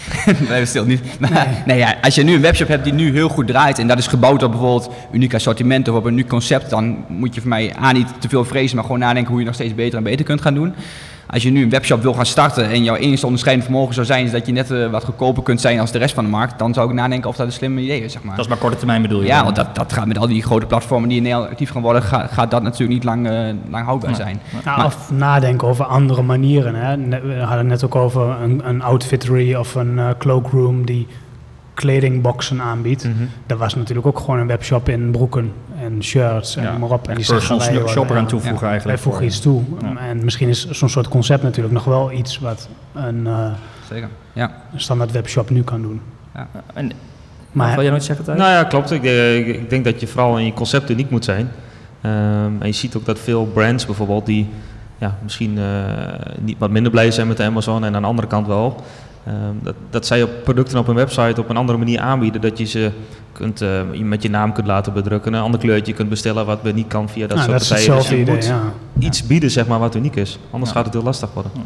[0.47, 0.85] Blijven stil.
[0.85, 1.01] Niet.
[1.19, 1.77] Maar, nee.
[1.77, 4.07] ja, als je nu een webshop hebt die nu heel goed draait en dat is
[4.07, 7.73] gebouwd op bijvoorbeeld uniek assortiment of op een uniek concept, dan moet je voor mij
[7.83, 10.25] A niet te veel vrezen, maar gewoon nadenken hoe je nog steeds beter en beter
[10.25, 10.73] kunt gaan doen.
[11.27, 14.25] Als je nu een webshop wil gaan starten en jouw enige onderscheidend vermogen zou zijn
[14.25, 16.59] is dat je net eh, wat goedkoper kunt zijn als de rest van de markt,
[16.59, 18.35] dan zou ik nadenken of dat een slim idee is, zeg maar.
[18.35, 19.27] Dat is maar korte termijn bedoel je?
[19.27, 19.43] ja, dan?
[19.43, 22.03] want dat, dat gaat met al die grote platformen die in Nederland actief gaan worden,
[22.03, 24.41] gaat, gaat dat natuurlijk niet lang, eh, lang houdbaar zijn.
[24.63, 26.75] Nou, Maar- of nadenken over andere manieren.
[26.75, 26.97] Hè.
[27.21, 31.07] We hadden net ook over een, een outfittery of een cloakroom die
[31.73, 33.03] kledingboxen aanbiedt.
[33.03, 33.13] Mhm.
[33.45, 36.89] Dat was natuurlijk ook gewoon een webshop in broeken en shirts en Ja, noem maar
[36.89, 37.07] op.
[37.07, 38.61] En die zeggen personal wij, shopper ja, aan toevoegen Ja.
[38.61, 38.99] Wij eigenlijk.
[38.99, 39.61] voegen voor- iets toe.
[39.81, 39.97] Ja.
[39.97, 43.51] En misschien is zo'n soort concept natuurlijk nog wel iets wat een eh,
[43.89, 44.09] Zeker.
[44.33, 44.51] Ja.
[44.75, 46.01] standaard webshop nu kan doen.
[46.73, 46.91] En,
[47.51, 48.37] Maar wil jij nooit zeggen, Thijs?
[48.37, 48.91] Nou ja, klopt.
[48.91, 51.49] Ik, eh, ik, ik denk dat je vooral in je concept uniek moet zijn.
[52.01, 52.11] Ehm,
[52.59, 54.47] en je ziet ook dat veel brands bijvoorbeeld die
[54.97, 55.63] ja, misschien eh,
[56.39, 58.83] niet wat minder blij zijn met de Amazon en aan de andere kant wel.
[59.25, 62.41] Ehm, dat, dat zij op producten op een website op een andere manier aanbieden.
[62.41, 62.91] Dat je ze
[63.31, 66.71] kunt, eh, met je naam kunt laten bedrukken, een ander kleurtje kunt bestellen wat we
[66.71, 67.85] niet kan via dat nou, soort dat is.
[67.85, 68.61] Dus idee, moet ja.
[68.99, 70.39] iets bieden zeg maar, wat uniek is.
[70.51, 70.75] Anders Ja.
[70.77, 71.51] gaat het heel lastig worden.
[71.55, 71.59] We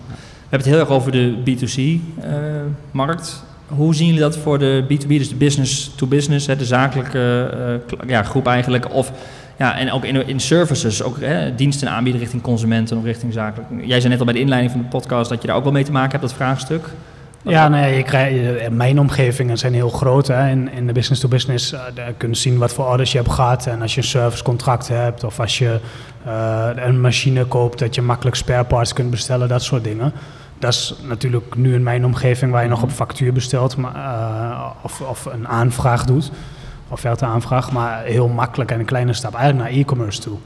[0.49, 3.43] hebben het heel erg over de B2C-markt.
[3.69, 6.65] eh, Hoe zien jullie dat voor de B2B, dus de business to business, hè, de
[6.65, 7.51] zakelijke
[8.01, 8.93] eh, ja, groep eigenlijk?
[8.93, 9.11] Of,
[9.57, 13.69] ja, en ook in, in services, ook hè, diensten aanbieden richting consumenten of richting zakelijk.
[13.85, 15.71] Jij zei net al bij de inleiding van de podcast dat je daar ook wel
[15.71, 16.89] mee te maken hebt, dat vraagstuk.
[17.47, 20.27] Ja, ja, je krijgt, je- mijn omgevingen zijn heel groot.
[20.27, 20.49] Hè.
[20.49, 21.81] In, in de business to business eh,
[22.17, 23.65] kun je zien wat voor orders je hebt gehad.
[23.65, 25.79] En als je een servicecontract hebt of als je
[26.25, 30.13] eh, een machine koopt, dat je makkelijk spare parts kunt bestellen, dat soort dingen.
[30.60, 34.65] Dat is natuurlijk nu in mijn omgeving waar je nog op factuur bestelt maar, eh,
[34.81, 36.31] of, of een aanvraag doet,
[36.88, 40.38] offerte-aanvraag, maar heel makkelijk en een kleine stap eigenlijk naar e-commerce toe.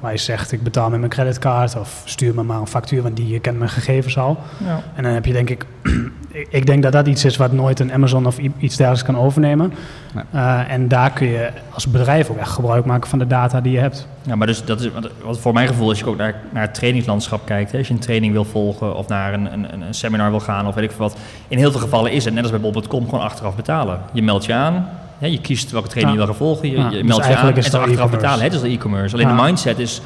[0.00, 3.16] Waar je zegt, ik betaal met mijn creditcard of stuur me maar een factuur, want
[3.16, 4.38] die je kent mijn gegevens al.
[4.64, 4.80] Ja.
[4.94, 5.66] En dan heb je denk ik,
[6.50, 9.72] ik- denk dat dat iets is wat nooit een Amazon of iets dergelijks kan overnemen.
[10.14, 10.24] Nee.
[10.32, 13.72] Eh, en daar kun je als bedrijf ook echt gebruik maken van de data die
[13.72, 14.06] je hebt.
[14.22, 16.62] Ja, maar dus dat is wat- wat voor mijn gevoel als je ook naar, naar
[16.62, 17.72] het trainingslandschap kijkt.
[17.72, 20.66] Hè, als je een training wil volgen of naar een, een, een seminar wil gaan
[20.66, 21.16] of weet ik veel wat.
[21.48, 24.00] In heel veel gevallen is het, net als bij bol.com, gewoon achteraf betalen.
[24.12, 26.26] Je meldt je aan, hè, je kiest welke training je Ja.
[26.26, 28.44] wil gaan volgen, je, Ja, je dus meldt je aan eigenlijk en het achteraf betalen.
[28.44, 29.14] Het is e-commerce.
[29.14, 29.36] Alleen Ja.
[29.36, 30.00] de mindset is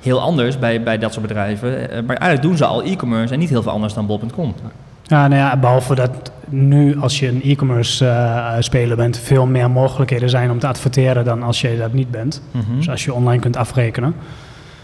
[0.00, 1.90] heel anders bij, bij dat soort bedrijven.
[1.90, 4.54] Eh, Maar eigenlijk doen ze al e-commerce en niet heel veel anders dan bol.com.
[5.02, 9.70] Ja, nou ja, behalve dat nu als je een e-commerce eh, speler bent, veel meer
[9.70, 12.42] mogelijkheden zijn om te adverteren dan als je dat niet bent.
[12.50, 12.76] Mhm.
[12.76, 14.14] Dus als je online kunt afrekenen.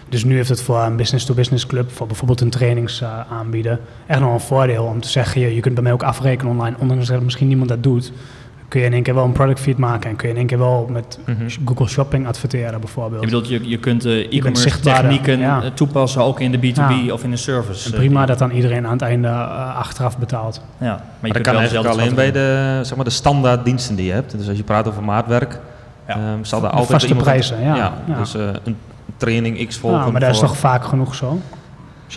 [0.09, 4.21] Dus nu heeft het voor een business-to-business club, voor bijvoorbeeld een trainings eh, aanbieden, echt
[4.21, 7.07] nog een voordeel om te zeggen, je, je kunt bij mij ook afrekenen online, ondanks
[7.07, 8.13] dat misschien niemand dat doet.
[8.75, 10.49] Kun je in één keer wel een product feed maken en kun je in één
[10.49, 11.49] keer wel met Mhm.
[11.65, 13.21] Google Shopping adverteren bijvoorbeeld.
[13.21, 15.63] Je bedoelt, je, je kunt eh, e-commerce technieken ja.
[15.63, 17.13] eh, toepassen ook in de B2B Ja.
[17.13, 17.87] of in de service.
[17.87, 20.61] en eh, prima dat dan iedereen aan het einde achteraf betaalt.
[20.79, 23.11] Ja, maar je Maar dat kunt kan wel eigenlijk alleen bij de, zeg maar, de
[23.11, 24.39] standaard diensten die je hebt.
[24.39, 25.59] Dus als je praat over maatwerk,
[26.09, 26.15] Ja.
[26.15, 27.77] ehm, zal er De altijd vaste iemand- prijzen, ja.
[27.77, 27.93] Ja.
[28.19, 28.77] Dus eh, een
[29.17, 30.05] training X volgen.
[30.05, 31.39] Ja, maar dat is toch vaak genoeg zo?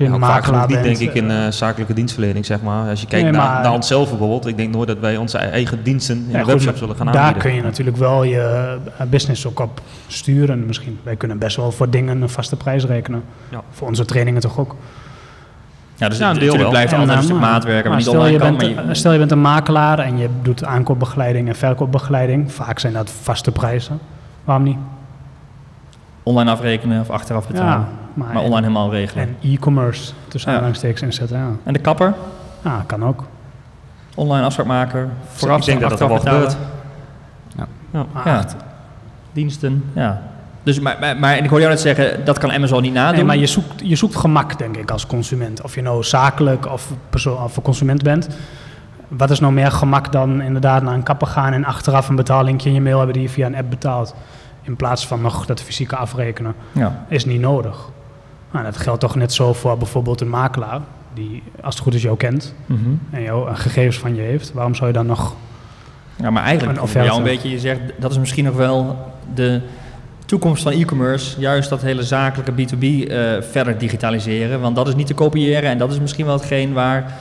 [0.06, 0.98] Als je vaak genoeg niet, bent.
[0.98, 2.90] denk ik, in eh, zakelijke dienstverlening, zeg maar.
[2.90, 5.38] Als je kijkt Nee, naar, maar- naar onszelf bijvoorbeeld, ik denk nooit dat wij onze
[5.38, 7.42] eigen diensten in ja, de webshop zullen gaan Daar aanbieden.
[7.42, 11.00] kun je natuurlijk wel je eh, business ook op sturen misschien.
[11.04, 13.24] Wij kunnen best wel voor dingen een vaste prijs rekenen.
[13.50, 13.62] Ja.
[13.72, 14.76] Voor onze trainingen toch ook.
[15.96, 16.70] Ja, dus Ja, een het, deel wel.
[16.70, 18.58] blijft En, altijd een stuk maar- maatwerken, maar maar niet stel, je online kan.
[18.68, 22.52] bent, Maar je- stel je bent een makelaar en je doet aankoopbegeleiding en verkoopbegeleiding.
[22.52, 24.00] Vaak zijn dat vaste prijzen.
[24.44, 24.78] Waarom niet?
[26.24, 27.88] online afrekenen of achteraf betalen.
[28.18, 29.24] Ja, maar, maar online helemaal regelen.
[29.42, 30.56] En e-commerce tussen Ja.
[30.56, 31.38] aanhalingstekens inzetten.
[31.38, 31.50] Ja.
[31.64, 32.14] En de kapper?
[32.64, 33.24] ja, kan ook.
[34.16, 36.58] Online afspraak maken, vooraf ik denk dat dat er wel gebeurt.
[37.94, 38.06] Ja.
[38.26, 38.56] echt,
[39.32, 40.22] Diensten, ja.
[40.64, 43.16] Dus, maar, maar, maar en ik hoorde jou net zeggen, dat kan Amazon niet nadoen.
[43.16, 45.62] Nee, maar je zoekt, je zoekt gemak, denk ik, als consument.
[45.62, 48.28] Of je nou zakelijk of, persoon, of consument bent.
[49.08, 52.70] Wat is nou meer gemak dan inderdaad naar een kapper gaan en achteraf een betaallinkje
[52.70, 54.16] in je mail hebben die je via een app betaalt.
[54.62, 56.54] In plaats van nog dat fysieke afrekenen.
[56.72, 57.06] ja.
[57.08, 57.90] Is niet nodig.
[58.52, 60.80] Nou, dat geldt toch net zo voor bijvoorbeeld een makelaar.
[61.14, 62.90] Die, als het goed is, jou kent Mhm.
[63.10, 64.54] en jou eh, gegevens van je heeft.
[64.54, 65.36] Waarom zou je dan nog...
[66.16, 68.98] ja, maar eigenlijk Een jou een beetje, je zegt, dat is misschien nog wel
[69.34, 69.62] de
[70.26, 71.40] toekomst van e-commerce.
[71.40, 73.20] Juist dat hele zakelijke B2B eh,
[73.52, 74.62] verder digitaliseren.
[74.62, 77.14] Want dat is niet te kopiëren en dat is misschien wel hetgeen waar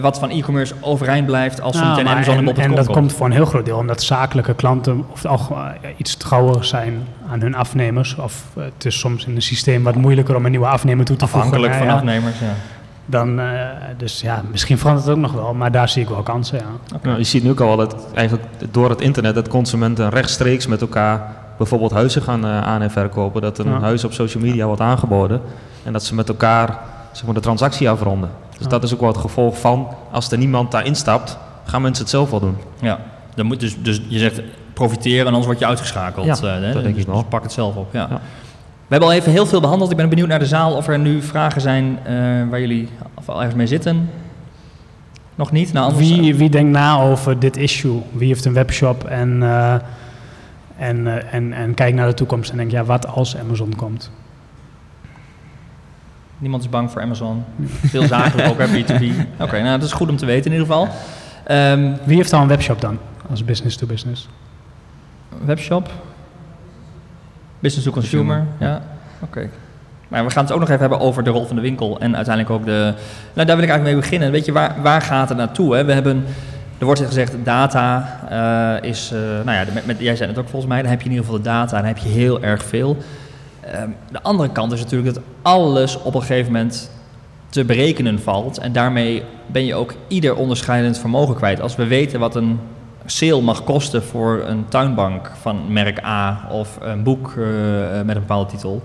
[0.00, 2.96] wat van e-commerce overeind blijft als Nou, meteen Amazon en, op het en dat komt.
[2.96, 5.56] komt voor een heel groot deel omdat zakelijke klanten of al
[5.96, 8.16] iets trouwer zijn aan hun afnemers.
[8.16, 11.16] Of eh, het is soms in een systeem wat moeilijker om een nieuwe afnemer toe
[11.16, 11.48] te voegen.
[11.50, 12.54] Afhankelijk Nou van ja, afnemers, ja.
[13.06, 13.46] Dan, eh,
[13.96, 16.96] dus ja, misschien verandert het ook nog wel, maar daar zie ik wel kansen, ja.
[17.02, 20.80] Nou, je ziet nu ook al dat eigenlijk door het internet dat consumenten rechtstreeks met
[20.80, 21.22] elkaar
[21.58, 23.42] bijvoorbeeld huizen gaan eh, aan en verkopen.
[23.42, 23.80] Dat een Ja.
[23.80, 25.40] huis op social media wordt aangeboden
[25.84, 26.78] en dat ze met elkaar
[27.12, 28.30] zeg maar, de transactie afronden.
[28.62, 28.78] Dus Ja.
[28.78, 32.12] dat is ook wel het gevolg van als er niemand daar instapt, gaan mensen het
[32.12, 32.56] zelf wel doen.
[32.80, 32.98] Ja,
[33.34, 34.40] dan moet dus, dus je zegt
[34.72, 36.26] profiteren en anders word je uitgeschakeld.
[36.26, 36.72] Ja, eh, hè?
[36.72, 37.16] dat denk Dus- ik wel.
[37.20, 38.06] Dus pak het zelf op, ja.
[38.10, 38.20] Ja.
[38.86, 39.90] We hebben al even heel veel behandeld.
[39.90, 42.14] Ik ben benieuwd naar de zaal of er nu vragen zijn eh,
[42.50, 44.10] waar jullie of al ergens mee zitten.
[45.34, 45.72] Nog niet?
[45.72, 48.00] Nou, anders, Wie, wie denkt na over dit issue?
[48.12, 49.74] Wie heeft een webshop en, eh,
[50.76, 54.10] en, eh, en, en kijkt naar de toekomst en denkt, ja, wat als Amazon komt?
[56.42, 57.44] Niemand is bang voor Amazon.
[57.86, 59.04] Veel zakelijk ook, hè, B2B.
[59.40, 60.88] Oké, nou dat is goed om te weten in ieder geval.
[61.44, 62.98] Ehm, Wie heeft al een webshop dan,
[63.30, 64.28] als business to business?
[65.44, 65.90] webshop.
[67.58, 68.82] Business to consumer, ja.
[69.20, 69.48] Oké.
[70.08, 72.16] Maar we gaan het ook nog even hebben over de rol van de winkel en
[72.16, 72.94] uiteindelijk ook de...
[73.34, 74.30] Nou, daar wil ik eigenlijk mee beginnen.
[74.30, 75.74] Weet je, waar, waar gaat het naartoe?
[75.74, 75.84] Hè?
[75.84, 76.24] We hebben,
[76.78, 78.18] er wordt gezegd, data
[78.82, 79.10] eh, is...
[79.12, 81.04] eh, nou ja, de- met, met- jij zei het ook volgens mij, dan heb je
[81.04, 82.96] in ieder geval de data en dan heb je heel erg veel.
[83.62, 86.90] Ehm, de andere kant is natuurlijk dat alles op een gegeven moment
[87.48, 88.58] te berekenen valt.
[88.58, 91.60] En daarmee ben je ook ieder onderscheidend vermogen kwijt.
[91.60, 92.60] Als we weten wat een
[93.06, 97.44] sale mag kosten voor een tuinbank van merk A of een boek eh,
[98.04, 98.82] met een bepaalde titel.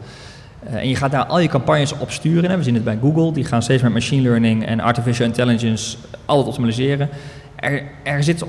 [0.63, 2.57] eh, en je gaat daar al je campagnes op sturen.
[2.57, 6.47] We zien het bij Google, die gaan steeds met machine learning en artificial intelligence altijd
[6.47, 7.09] optimaliseren.
[7.55, 8.43] Er, er zit,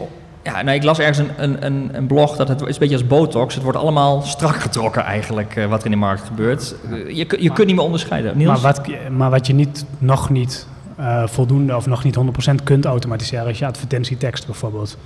[0.48, 2.94] ja, nou, ik las ergens een, een, een, een blog dat het is een beetje
[2.94, 3.54] als botox.
[3.54, 6.74] Het wordt allemaal strak getrokken eigenlijk, eh, wat er in de markt gebeurt.
[6.90, 8.36] Eh, je, je kunt niet meer onderscheiden.
[8.36, 8.62] Niels?
[8.62, 12.16] Maar wat, maar wat je niet, nog niet eh, voldoende of nog niet
[12.50, 14.96] 100% kunt automatiseren, is je advertentietekst bijvoorbeeld.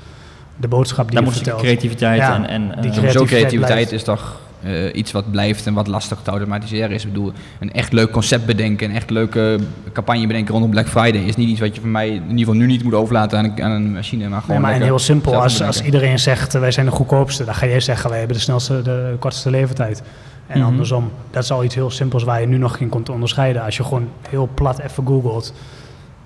[0.57, 1.63] De boodschap die daar je moet je vertelt.
[1.63, 2.47] creativiteit Ja, en...
[2.47, 6.91] en die creativiteit creativiteit is toch eh, iets wat blijft en wat lastig te automatiseren
[6.91, 7.05] is.
[7.05, 9.59] Ik bedoel, een echt leuk concept bedenken, een echt leuke
[9.93, 12.55] campagne bedenken rondom Black Friday is niet iets wat je van mij in ieder geval
[12.55, 14.29] nu niet moet overlaten aan een, aan een machine.
[14.29, 16.93] Maar gewoon Nee, maar en heel simpel, als, als iedereen zegt eh, wij zijn de
[16.93, 20.03] goedkoopste, dan ga jij zeggen wij hebben de snelste, de kortste levertijd.
[20.47, 20.67] En Mhm.
[20.69, 23.63] andersom, dat is al iets heel simpels waar je nu nog geen kunt onderscheiden.
[23.63, 25.53] Als je gewoon heel plat even googelt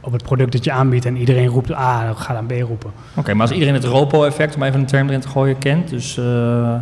[0.01, 2.91] op het product dat je aanbiedt en iedereen roept A, dan ga dan B roepen.
[3.17, 6.19] Oké, maar als iedereen het ROPO-effect, om even een term erin te gooien, kent, dus...
[6.19, 6.75] eh,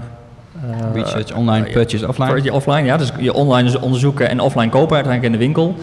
[0.94, 2.52] Research, online, eh, purchase, offline.
[2.52, 5.74] Offline, ja, dus je online dus onderzoeken en offline kopen uiteindelijk in de winkel.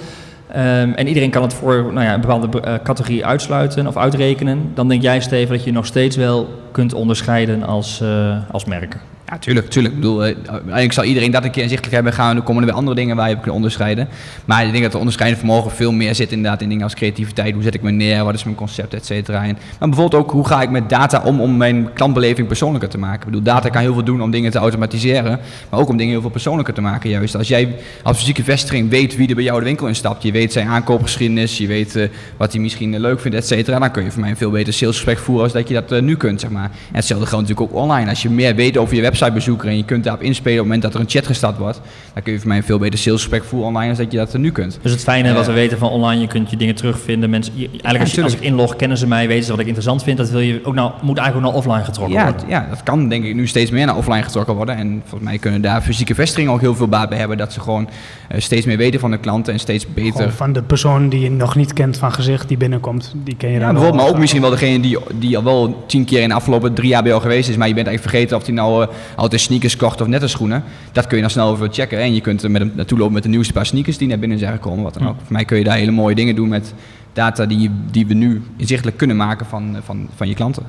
[0.51, 4.71] Ehm, en iedereen kan het voor nou ja, een bepaalde eh, categorie uitsluiten of uitrekenen.
[4.73, 8.97] Dan denk jij, Steven, dat je nog steeds wel kunt onderscheiden als, eh, als merk.
[9.31, 9.93] Ja, tuurlijk, tuurlijk.
[9.93, 12.35] Ik bedoel, eh, eigenlijk zal iedereen dat een keer inzichtelijk hebben gaan.
[12.35, 14.07] Dan komen er weer andere dingen waar je op kunt onderscheiden.
[14.45, 17.53] Maar ik denk dat de onderscheidend vermogen veel meer zit inderdaad in dingen als creativiteit.
[17.53, 18.23] Hoe zet ik me neer?
[18.23, 19.43] Wat is mijn concept, et cetera.
[19.43, 22.97] En, maar bijvoorbeeld ook, hoe ga ik met data om om mijn klantbeleving persoonlijker te
[22.97, 23.19] maken?
[23.19, 25.39] Ik bedoel, data kan heel veel doen om dingen te automatiseren.
[25.69, 27.35] Maar ook om dingen heel veel persoonlijker te maken juist.
[27.35, 30.23] Als jij als fysieke vestiging weet wie er bij jou de winkel instapt.
[30.23, 31.57] Je weet zijn aankoopgeschiedenis.
[31.57, 33.79] Je weet eh, wat hij misschien eh, leuk vindt, et cetera.
[33.79, 36.17] Dan kun je voor mij een veel beter salesgesprek voeren als dat je dat nu
[36.17, 36.63] kunt, zeg maar.
[36.63, 38.09] En hetzelfde geldt natuurlijk ook online.
[38.09, 40.81] Als je meer weet over je websitebezoeker en je kunt daarop inspelen op het moment
[40.81, 41.81] dat er een chat gestart wordt.
[42.13, 44.33] Dan kun je voor mij een veel beter salesgesprek voeren online als dat je dat
[44.33, 44.79] eh, nu kunt.
[44.81, 47.29] Dus het fijne Eh, wat we weten van online, je kunt je dingen terugvinden.
[47.29, 49.65] Mensen, je- eigenlijk als, je, als ik inlog, kennen ze mij, weten ze wat ik
[49.65, 50.17] interessant vind.
[50.17, 52.49] Dat wil je ook nou, moet eigenlijk ook naar offline getrokken Ja, worden.
[52.49, 54.75] ja, dat kan denk ik nu steeds meer naar offline getrokken worden.
[54.75, 57.37] En volgens mij kunnen daar fysieke vestigingen ook heel veel baat bij hebben.
[57.37, 57.89] Dat ze gewoon
[58.27, 61.19] eh, steeds meer weten van de klanten en steeds beter Gewoon van de persoon die
[61.19, 64.11] je nog niet kent van gezicht, die binnenkomt, die ken je Ja, dan bijvoorbeeld, maar
[64.13, 67.01] ook misschien wel degene die, die al wel tien keer in de afgelopen drie jaar
[67.01, 69.75] bij jou geweest is, maar je bent eigenlijk vergeten of hij nou eh, altijd sneakers
[69.77, 70.63] kocht of net een schoenen.
[70.91, 71.99] Dat kun je dan snel even checken.
[71.99, 74.19] En je kunt er met hem naartoe lopen met de nieuwste paar sneakers die naar
[74.19, 75.15] binnen zijn gekomen, wat dan ook.
[75.23, 76.73] Voor mij kun je daar hele mooie dingen doen met
[77.13, 80.63] data die, die we nu inzichtelijk kunnen maken van, van, van je klanten.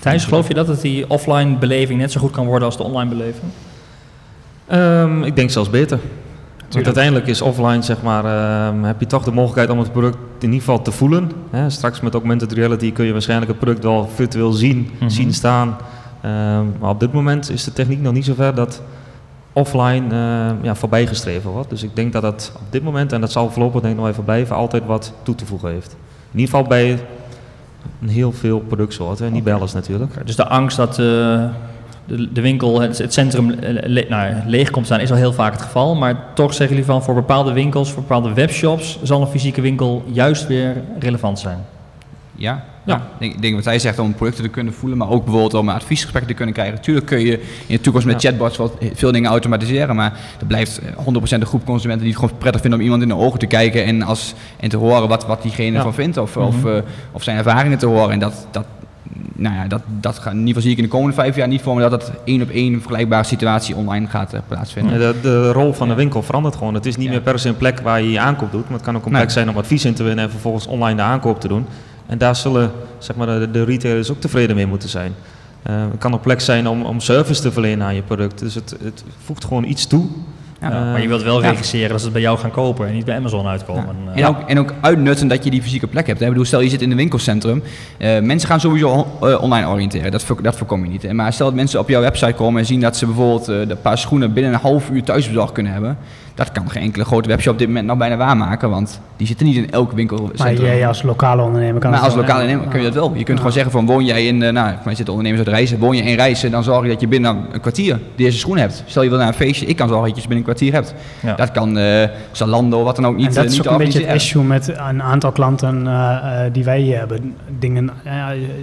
[0.00, 2.82] Thijs, geloof je dat het die offline beleving net zo goed kan worden als de
[2.82, 3.44] online beleving?
[4.66, 5.98] Ehm, ik denk zelfs beter.
[6.70, 10.16] Want uiteindelijk is offline, zeg maar, ehm, heb je toch de mogelijkheid om het product
[10.38, 11.30] in ieder geval te voelen.
[11.50, 11.70] Hè?
[11.70, 15.08] Straks met augmented reality kun je waarschijnlijk het product wel virtueel zien, Mhm.
[15.10, 15.76] zien staan.
[16.20, 18.82] Ehm, maar op dit moment is de techniek nog niet zover dat
[19.52, 21.70] offline ehm, ja, voorbijgestreven wordt.
[21.70, 24.08] Dus ik denk dat het op dit moment, en dat zal voorlopig denk ik nog
[24.08, 25.96] even blijven, altijd wat toe te voegen heeft.
[26.32, 26.98] In ieder geval bij
[28.02, 30.26] een heel veel productsoorten, niet bij alles natuurlijk.
[30.26, 30.96] Dus de angst dat eh,
[32.04, 35.32] de, de winkel, het, het centrum eh, le- nou, leeg komt staan, is al heel
[35.32, 35.94] vaak het geval.
[35.94, 40.04] Maar toch zeggen jullie van voor bepaalde winkels, voor bepaalde webshops, zal een fysieke winkel
[40.06, 41.58] juist weer relevant zijn.
[42.34, 45.54] Ja, Ja, ik denk wat hij zegt om producten te kunnen voelen, maar ook bijvoorbeeld
[45.54, 46.74] om adviesgesprekken te kunnen krijgen.
[46.74, 47.32] Natuurlijk kun je
[47.66, 51.64] in de toekomst met chatbots wel veel dingen automatiseren, maar er blijft 100% de groep
[51.64, 54.34] consumenten die het gewoon prettig vinden om iemand in de ogen te kijken en, als,
[54.56, 56.76] en te horen wat, wat diegene ervan vindt of, of, uh,
[57.12, 58.10] of zijn ervaringen te horen.
[58.10, 58.64] En dat, dat,
[59.32, 61.48] nou ja, dat, dat gaat, in ieder geval zie ik in de komende vijf jaar
[61.48, 64.98] niet voor me dat het één op één vergelijkbare situatie online gaat uh, plaatsvinden.
[64.98, 66.74] de, de, rol van de winkel verandert gewoon.
[66.74, 68.82] Het is niet meer per se een plek waar je je aankoop doet, maar het
[68.82, 71.40] kan ook een plek zijn om advies in te winnen en vervolgens online de aankoop
[71.40, 71.66] te doen.
[72.10, 75.14] En daar zullen zeg maar, de, de retailers ook tevreden mee moeten zijn.
[75.70, 78.38] Uh, het kan een plek zijn om, om service te verlenen aan je product.
[78.38, 80.08] Dus het, het voegt gewoon iets toe
[80.60, 83.04] ja, maar je wilt wel registreren dat ze het bij jou gaan kopen en niet
[83.04, 83.96] bij Amazon uitkomen.
[84.06, 84.12] Ja.
[84.14, 86.18] En, ook, en ook uitnutten dat je die fysieke plek hebt.
[86.18, 86.24] Hè?
[86.24, 87.62] Ik bedoel, stel je zit in een winkelcentrum.
[87.98, 90.10] Uh, mensen gaan sowieso uh, online oriënteren.
[90.10, 91.12] Dat, dat voorkom je niet.
[91.12, 93.80] Maar stel dat mensen op jouw website komen en zien dat ze bijvoorbeeld uh, een
[93.80, 95.98] paar schoenen binnen een half uur thuisbezorgd kunnen hebben.
[96.34, 99.46] Dat kan geen enkele grote webshop op dit moment nog bijna waarmaken, want die zitten
[99.46, 100.54] niet in elk winkelcentrum.
[100.54, 103.14] Maar jij als lokale ondernemer kan Maar als lokale ondernemer kun je dat wel.
[103.14, 105.78] Je kunt gewoon zeggen van woon jij in, uh, nou, mij zitten ondernemers uit reizen,
[105.78, 108.82] woon je in reizen, dan zorg je dat je binnen een kwartier deze schoen hebt.
[108.86, 110.72] Stel je wil naar een feestje, ik kan zorgen dat je ze binnen een kwartier
[110.72, 110.94] hebt.
[111.22, 111.34] Ja.
[111.34, 113.26] Dat kan uh, Zalando, wat dan ook niet.
[113.26, 116.64] En dat is niet ook een beetje het issue met een aantal klanten uh, die
[116.64, 117.34] wij hier hebben.
[117.58, 117.90] Dingen,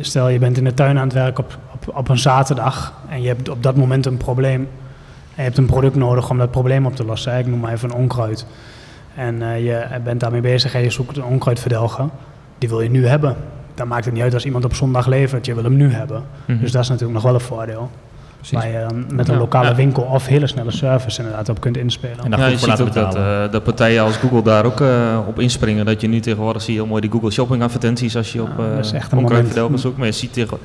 [0.02, 3.22] stel je bent in de tuin aan het werk op, op, op een zaterdag en
[3.22, 4.68] je hebt op dat moment een probleem
[5.38, 7.38] je hebt een product nodig om dat probleem op te lossen.
[7.38, 8.46] Ik noem maar even een onkruid.
[9.16, 12.06] En uh, je bent daarmee bezig en je zoekt een onkruidverdelger.
[12.58, 13.36] Die wil je nu hebben.
[13.74, 15.46] Dan maakt het niet uit als iemand op zondag levert.
[15.46, 16.24] Je wil hem nu hebben.
[16.46, 16.64] Mm-hmm.
[16.64, 17.90] Dus dat is natuurlijk nog wel een voordeel.
[18.36, 18.58] Precies.
[18.58, 19.76] Waar je dan met een lokale ja.
[19.76, 22.24] winkel of hele snelle service inderdaad op kunt inspelen.
[22.24, 25.20] En dan ja, je ziet ook dat, uh, dat partijen als Google daar ook uh,
[25.28, 25.86] op inspringen.
[25.86, 28.60] Dat je nu tegenwoordig zie je heel mooi die Google Shopping advertenties als je op
[28.60, 29.98] uh, onkruidverdelger zoekt.
[29.98, 30.58] Maar je ziet tegen,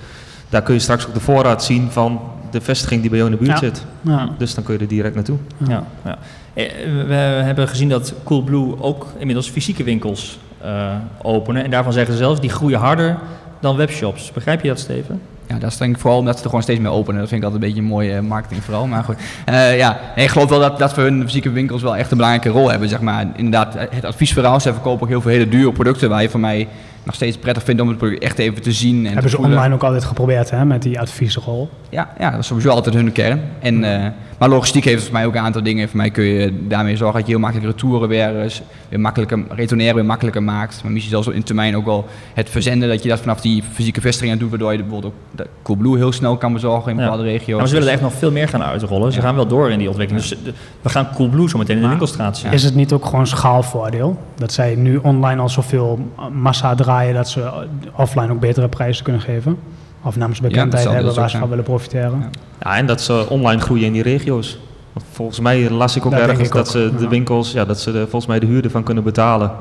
[0.48, 2.20] daar kun je straks ook de voorraad zien van
[2.52, 3.84] de vestiging die bij jou in de buurt zit.
[4.00, 4.28] Ja.
[4.38, 5.36] Dus dan kun je er direct naartoe.
[5.68, 5.84] Ja.
[6.04, 6.18] Ja.
[6.54, 6.66] Eh,
[7.06, 11.64] we hebben gezien dat Coolblue ook inmiddels fysieke winkels uh, openen.
[11.64, 13.18] En daarvan zeggen ze zelfs, die groeien harder
[13.60, 14.32] dan webshops.
[14.32, 15.20] Begrijp je dat, Steven?
[15.46, 17.20] Ja, dat is denk ik vooral omdat ze er gewoon steeds meer openen.
[17.20, 18.86] Dat vind ik altijd een beetje een mooie marketing vooral.
[18.86, 19.16] Maar goed,
[19.48, 22.48] uh, ja, ik geloof wel dat, dat voor hun fysieke winkels wel echt een belangrijke
[22.48, 22.88] rol hebben.
[22.88, 23.26] Zeg maar.
[23.36, 24.60] Inderdaad, het adviesverhaal.
[24.60, 26.68] Ze verkopen ook heel veel hele dure producten waar je van mij
[27.02, 29.06] nog steeds prettig vind om het product echt even te zien.
[29.06, 31.70] En Hebben ze online ook altijd geprobeerd hè, met die adviesrol?
[31.88, 33.40] Ja, ja, dat is sowieso altijd hun kern.
[33.60, 34.06] En, uh,
[34.42, 35.88] maar logistiek heeft voor mij ook een aantal dingen.
[35.88, 39.94] Voor mij kun je daarmee zorgen dat je heel makkelijk retouren weer, weer makkelijker, retourneren
[39.94, 40.80] weer makkelijker maakt.
[40.82, 44.00] Maar misschien zelfs in termijn ook wel het verzenden, dat je dat vanaf die fysieke
[44.00, 47.58] vestigingen doet, waardoor je bijvoorbeeld ook Coolblue heel snel kan bezorgen in bepaalde regio's.
[47.58, 49.12] Maar ze willen er echt nog veel meer gaan uitrollen.
[49.12, 50.26] Ze gaan wel door in die ontwikkeling.
[50.26, 50.38] Dus
[50.82, 52.52] we gaan Coolblue zo meteen in de winkelstraat zien.
[52.52, 54.18] Is het niet ook gewoon schaalvoordeel?
[54.34, 55.98] Dat zij nu online al zoveel
[56.32, 59.58] massa draaien dat ze offline ook betere prijzen kunnen geven?
[60.02, 62.18] Of namens bekendheid ja, hebben waar ze van willen profiteren?
[62.18, 62.30] Ja.
[62.60, 62.76] ja.
[62.76, 64.58] en dat ze online groeien in die regio's.
[65.12, 68.26] volgens mij las ik ook ergens dat ze de winkels, ja, dat ze de, volgens
[68.26, 69.52] mij de huur ervan kunnen betalen.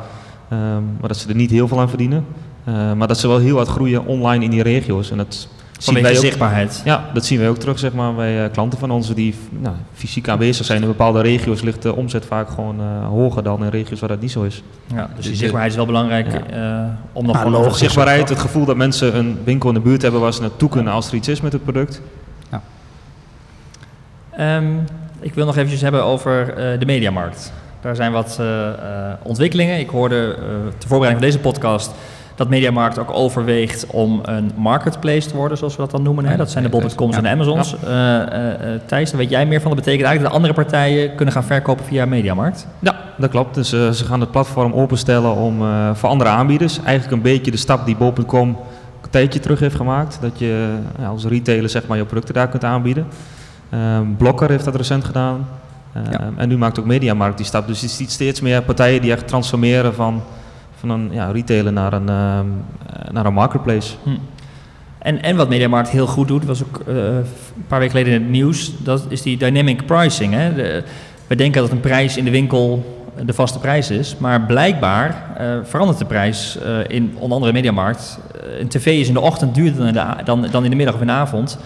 [0.54, 2.26] Um, maar dat ze er niet heel veel aan verdienen.
[2.68, 5.12] Uh, maar dat ze wel heel hard groeien online in die regio's.
[5.12, 5.48] En dat
[5.84, 6.82] zien wij ook, zichtbaarheid.
[6.86, 9.76] Ja, dat zien wij ook terug zeg maar, bij uh, klanten van ons die nou,
[9.94, 10.82] fysiek aanwezig zijn.
[10.82, 14.22] In bepaalde regio's ligt de omzet vaak gewoon uh, hoger dan in regio's waar dat
[14.22, 14.64] niet zo is.
[14.94, 16.84] Ja, dus die zichtbaarheid is wel belangrijk ja.
[16.84, 20.22] uh, om nog gewoon zichtbaarheid, het gevoel dat mensen een winkel in de buurt hebben
[20.22, 22.02] waar ze naartoe kunnen als er iets is met het product.
[22.52, 22.62] Ja.
[24.58, 24.84] Um,
[25.20, 27.54] ik wil nog eventjes hebben over de mediamarkt.
[27.82, 28.40] Daar zijn wat
[29.22, 29.80] ontwikkelingen.
[29.80, 30.36] Ik hoorde
[30.78, 31.92] ter voorbereiding van deze podcast
[32.42, 36.26] dat Mediamarkt ook overweegt om een marketplace te worden, zoals we dat dan noemen.
[36.26, 36.38] Hè?
[36.38, 37.76] Dat zijn de bol.coms en de Amazons.
[37.86, 38.34] Ja.
[38.34, 39.72] Uh, uh, Thijs, daar weet jij meer van.
[39.72, 42.68] Dat betekent eigenlijk dat andere partijen kunnen gaan verkopen via Mediamarkt?
[42.80, 43.56] Ja, dat klopt.
[43.56, 46.80] Dus uh, ze gaan het platform openstellen om voor andere aanbieders.
[46.84, 48.50] Eigenlijk een beetje de stap die bol.com
[49.02, 50.18] een tijdje terug heeft gemaakt.
[50.22, 50.76] Dat je
[51.08, 53.08] als retailer zeg maar, je producten daar kunt aanbieden.
[53.70, 55.48] Ehm, Blokker heeft dat recent gedaan.
[55.94, 57.68] Ehm, en nu maakt ook Mediamarkt die stap.
[57.68, 60.22] Dus je ziet steeds meer partijen die echt transformeren van
[60.82, 62.40] van een ja, retailer naar een, uh,
[63.12, 63.94] naar een marketplace.
[64.04, 64.10] Hm.
[64.98, 68.22] En, en wat MediaMarkt heel goed doet, was ook uh, een paar weken geleden in
[68.22, 70.34] het nieuws, dat is die dynamic pricing.
[70.34, 70.54] Hè?
[70.54, 70.84] De,
[71.28, 72.86] we denken dat een prijs in de winkel
[73.26, 78.20] de vaste prijs is, maar blijkbaar uh, verandert de prijs uh, in onder andere Mediamarkt.
[78.60, 81.08] een tv is in de ochtend duurder dan, dan, dan in de middag of in
[81.08, 81.58] de avond.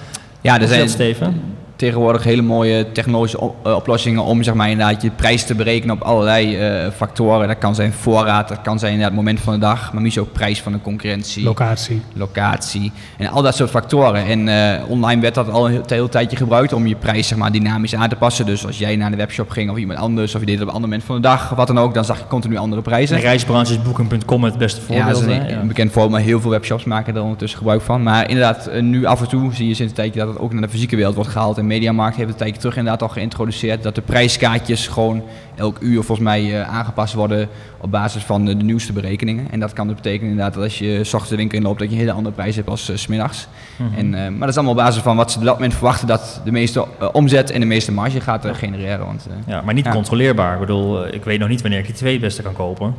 [0.42, 1.42] Ja, er zijn, Steven?
[1.76, 6.02] Tegenwoordig hele mooie technologische eh, oplossingen om zeg maar, inderdaad je prijs te berekenen op
[6.02, 7.48] allerlei uh, factoren.
[7.48, 10.24] Dat kan zijn voorraad, dat kan zijn inderdaad het moment van de dag, maar misschien
[10.24, 11.44] ook prijs van de concurrentie.
[11.44, 12.02] Locatie.
[12.14, 12.92] Locatie.
[13.18, 14.26] En al dat soort factoren.
[14.26, 17.52] En uh, online werd dat al een heel tijdje gebruikt om je prijs zeg maar,
[17.52, 18.46] dynamisch aan te passen.
[18.46, 20.70] Dus als jij naar de webshop ging of iemand anders, of je deed het op
[20.70, 22.82] een ander moment van de dag, of wat dan ook, dan zag je continu andere
[22.82, 23.16] prijzen.
[23.16, 25.08] De reisbranche is Booking.com het beste voorbeeld.
[25.08, 27.82] Ja, dat is een, een bekend voorbeeld, maar heel veel webshops maken er ondertussen gebruik
[27.82, 28.04] van.
[28.04, 30.62] Maar inderdaad, nu af en toe zie je sinds een tijdje dat het ook naar
[30.62, 34.02] de fysieke wereld wordt gehaald Mediamarkt heeft een tijdje terug inderdaad al geïntroduceerd dat de
[34.02, 35.24] prijskaartjes gewoon
[35.56, 37.48] elk uur volgens mij uh, aangepast worden
[37.78, 39.52] op basis van de, de, nieuwste berekeningen.
[39.52, 41.88] En dat kan dus betekenen inderdaad dat als je s ochtends de winkel inloopt dat
[41.88, 43.48] je een hele andere prijs hebt als uh, smiddags.
[43.78, 45.74] Mm en, uh, maar dat is allemaal op basis van wat ze op dat moment
[45.74, 49.06] verwachten dat de meeste omzet en de meeste marge gaat genereren.
[49.06, 49.92] Want, ja, maar niet ja.
[49.92, 50.54] controleerbaar.
[50.54, 52.94] Ik bedoel, ik weet nog niet wanneer ik die twee beste kan kopen.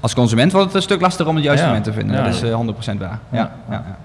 [0.00, 2.24] Als consument wordt het een stuk lastiger om het juiste moment te vinden.
[2.24, 3.18] dat is 100% waar.
[3.32, 3.52] Ja.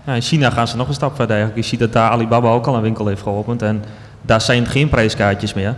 [0.06, 0.14] Ja.
[0.14, 1.64] in China gaan ze nog een stap verder eigenlijk.
[1.64, 3.62] Je ziet dat daar Alibaba ook al een winkel heeft geopend.
[3.62, 3.84] En
[4.26, 5.76] daar zijn geen prijskaartjes meer.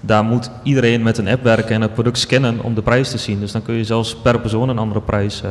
[0.00, 3.18] Daar moet iedereen met een app werken en het product scannen om de prijs te
[3.18, 3.40] zien.
[3.40, 5.50] Dus dan kun je zelfs per persoon een andere prijs uh,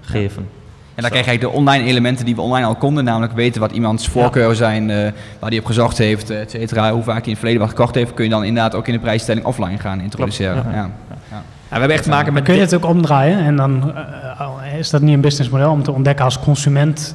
[0.00, 0.48] geven.
[0.94, 3.72] En dan krijg je de online elementen die we online al konden, namelijk weten wat
[3.72, 4.96] iemands voorkeur zijn, uh,
[5.38, 7.94] waar hij op gezocht heeft, et cetera, hoe vaak hij in het verleden wat gekocht
[7.94, 10.64] heeft, kun je dan inderdaad ook in de prijsstelling offline gaan introduceren.
[10.72, 10.90] Ja.
[11.30, 11.42] Ja.
[11.68, 12.42] we hebben echt te maken met.
[12.44, 13.92] Kun je het ook omdraaien en dan
[14.38, 17.14] uh, is dat niet een businessmodel om te ontdekken als consument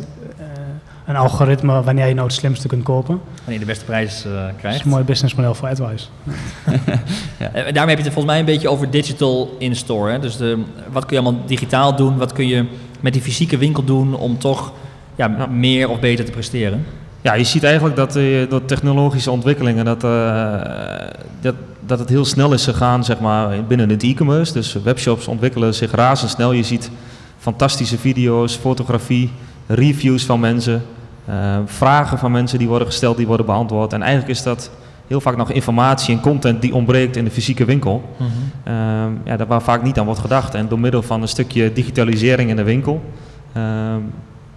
[1.06, 3.22] een algoritme wanneer je nou het slimste kunt kopen.
[3.36, 4.62] Wanneer je de beste prijs uh, krijgt.
[4.62, 6.06] Dat is een mooi businessmodel voor AdWise.
[7.40, 7.50] ja.
[7.52, 10.20] Daarmee heb je het volgens mij een beetje over digital in-store.
[10.20, 12.18] Dus de, wat kun je allemaal digitaal doen?
[12.18, 12.66] Wat kun je
[13.00, 14.74] met die fysieke winkel doen om toch
[15.16, 16.86] ja, meer of beter te presteren?
[17.22, 20.62] Ja, je ziet eigenlijk dat uh, door technologische ontwikkelingen dat, uh,
[21.42, 24.54] dat, dat het heel snel is gegaan zeg maar, binnen het e-commerce.
[24.54, 26.52] Dus webshops ontwikkelen zich razendsnel.
[26.52, 26.92] Je ziet
[27.38, 29.32] fantastische video's, fotografie,
[29.68, 30.82] reviews van mensen,
[31.30, 33.94] uh, vragen van mensen die worden gesteld, die worden beantwoord.
[33.94, 34.72] En eigenlijk is dat
[35.08, 38.10] heel vaak nog informatie en content die ontbreekt in de fysieke winkel.
[38.18, 38.74] Mm -hmm.
[38.74, 40.54] uh, ja, daar waar vaak niet aan wordt gedacht.
[40.54, 43.02] En door middel van een stukje digitalisering in de winkel
[43.58, 43.64] uh,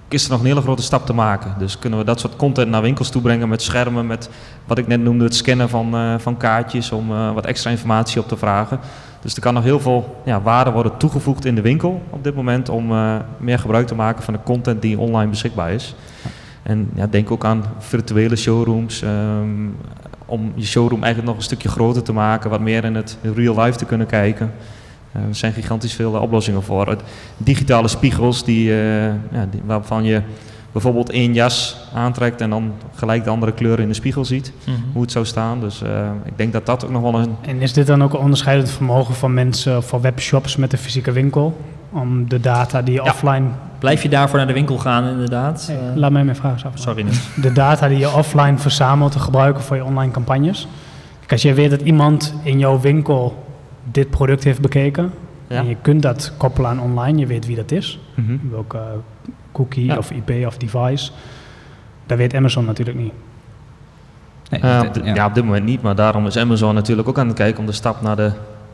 [0.09, 1.55] is er nog een hele grote stap te maken.
[1.59, 4.31] Dus kunnen we dat soort content naar winkels toe brengen met schermen, met
[4.65, 8.21] wat ik net noemde, het scannen van, uh, van kaartjes om uh, wat extra informatie
[8.21, 8.81] op te vragen.
[9.25, 12.35] Dus er kan nog heel veel ja, waarde worden toegevoegd in de winkel op dit
[12.35, 15.95] moment om uh, meer gebruik te maken van de content die online beschikbaar is.
[16.63, 19.77] En ja, denk ook aan virtuele showrooms, um,
[20.27, 23.61] om je showroom eigenlijk nog een stukje groter te maken, wat meer in het real
[23.61, 24.53] life te kunnen kijken.
[25.17, 26.97] Uh, er zijn gigantisch veel oplossingen voor.
[27.37, 28.71] Digitale spiegels die,
[29.31, 30.23] ja, die, waarvan je
[30.75, 34.75] bijvoorbeeld één jas aantrekt en dan gelijk de andere kleuren in de spiegel ziet, mm
[34.75, 34.85] -hmm.
[34.93, 35.61] hoe het zou staan.
[35.61, 37.37] Dus uh, ik denk dat dat ook nog wel een...
[37.41, 41.13] En is dit dan ook een onderscheidend vermogen van mensen voor webshops met een fysieke
[41.13, 41.61] winkel?
[41.91, 43.11] Om de data die je ja.
[43.11, 43.47] offline...
[43.79, 45.67] Blijf je daarvoor naar de winkel gaan inderdaad?
[45.67, 46.73] Hey, uh, laat mij mijn vraag eens af.
[46.75, 47.03] Sorry.
[47.03, 47.29] Niet.
[47.41, 50.69] De data die je offline verzamelt te gebruiken voor je online campagnes.
[51.19, 53.45] Kijk, als je weet dat iemand in jouw winkel
[53.91, 55.13] dit product heeft bekeken...
[55.49, 55.57] Ja.
[55.57, 57.99] En je kunt dat koppelen aan online, je weet wie dat is.
[58.15, 58.51] Mm -hmm.
[58.51, 58.79] Welke
[59.53, 59.97] cookie ja.
[59.97, 61.11] of IP of device.
[62.07, 63.13] Dat weet Amazon natuurlijk niet.
[64.51, 65.15] Nee, uh, op ja.
[65.15, 65.27] ja.
[65.27, 67.73] op dit moment niet, maar daarom is Amazon natuurlijk ook aan het kijken om de
[67.73, 68.33] stap naar de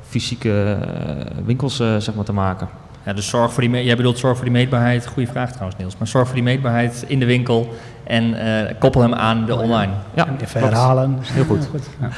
[0.08, 2.68] fysieke uh, winkels uh, zeg maar, te maken.
[3.04, 5.96] Ja, dus zorg voor die, jij bedoelt zorg voor die meetbaarheid, goede vraag trouwens Niels,
[5.96, 7.74] maar zorg voor die meetbaarheid in de winkel
[8.10, 9.92] en uh, koppel hem aan de online.
[10.14, 11.18] Ja, en verhalen.
[11.22, 11.66] Heel goed.
[11.70, 11.82] goed.
[12.00, 12.08] Ja.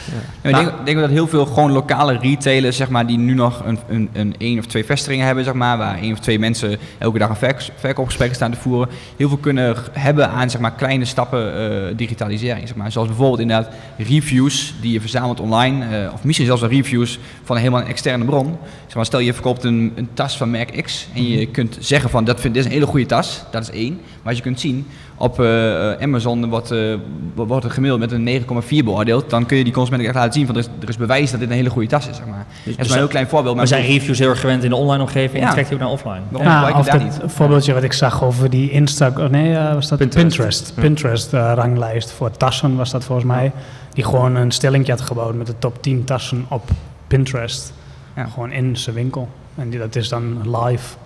[0.42, 0.48] Ja.
[0.48, 3.78] ik denk, denk dat heel veel gewoon lokale retailers, zeg maar, die nu nog een,
[3.88, 7.18] een, een één of twee vestigingen hebben, zeg maar, waar één of twee mensen elke
[7.18, 11.04] dag een verk, verkoopgesprekken staan te voeren, heel veel kunnen hebben aan zeg maar, kleine
[11.04, 12.68] stappen uh, digitalisering.
[12.68, 12.92] Zeg maar.
[12.92, 17.56] Zoals bijvoorbeeld inderdaad reviews die je verzamelt online, uh, of misschien zelfs wel reviews van
[17.56, 18.58] helemaal een externe bron.
[18.86, 22.10] Zeg maar, stel je verkoopt een, een tas van merk X en je kunt zeggen
[22.10, 23.94] van dat vind, dit is een hele goede tas, dat is één.
[23.94, 24.86] Maar als je kunt zien
[25.22, 26.94] op uh, Amazon wordt, uh,
[27.34, 30.46] wordt er gemiddeld met een 9,4 beoordeeld, dan kun je die consument echt laten zien
[30.46, 32.16] van er is, er is bewijs dat dit een hele goede tas is.
[32.16, 32.46] Zeg maar.
[32.64, 33.54] Dus, dat is een heel klein voorbeeld.
[33.54, 35.46] Maar we zijn reviews heel erg gewend in de online omgeving ja.
[35.46, 36.20] en trekt hij ook naar offline.
[36.28, 37.20] Waarom ja, of dat niet?
[37.26, 41.32] voorbeeldje wat ik zag over die Insta, oh nee, uh, was dat Pinterest, Pinterest, Pinterest
[41.32, 43.52] ranglijst voor tassen was dat volgens mij,
[43.92, 46.70] die gewoon een stellingje had gebouwd met de top 10 tassen op
[47.06, 47.72] Pinterest.
[48.16, 48.24] Ja.
[48.24, 49.28] Gewoon in zijn winkel.
[49.54, 50.96] En die, dat is dan live.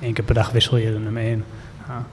[0.00, 1.44] Eén keer per dag wissel je er mee in.
[1.88, 2.04] Ja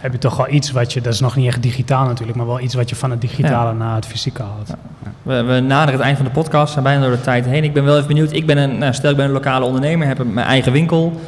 [0.00, 2.46] heb je toch wel iets wat je, dat is nog niet echt digitaal natuurlijk, maar
[2.46, 3.76] wel iets wat je van het digitale ja.
[3.76, 4.68] naar het fysieke haalt.
[4.68, 5.10] Ja.
[5.22, 7.64] We, we naderen het eind van de podcast, zijn bijna door de tijd heen.
[7.64, 10.06] Ik ben wel even benieuwd, ik ben een, nou, stel ik ben een lokale ondernemer,
[10.06, 11.20] heb mijn eigen winkel.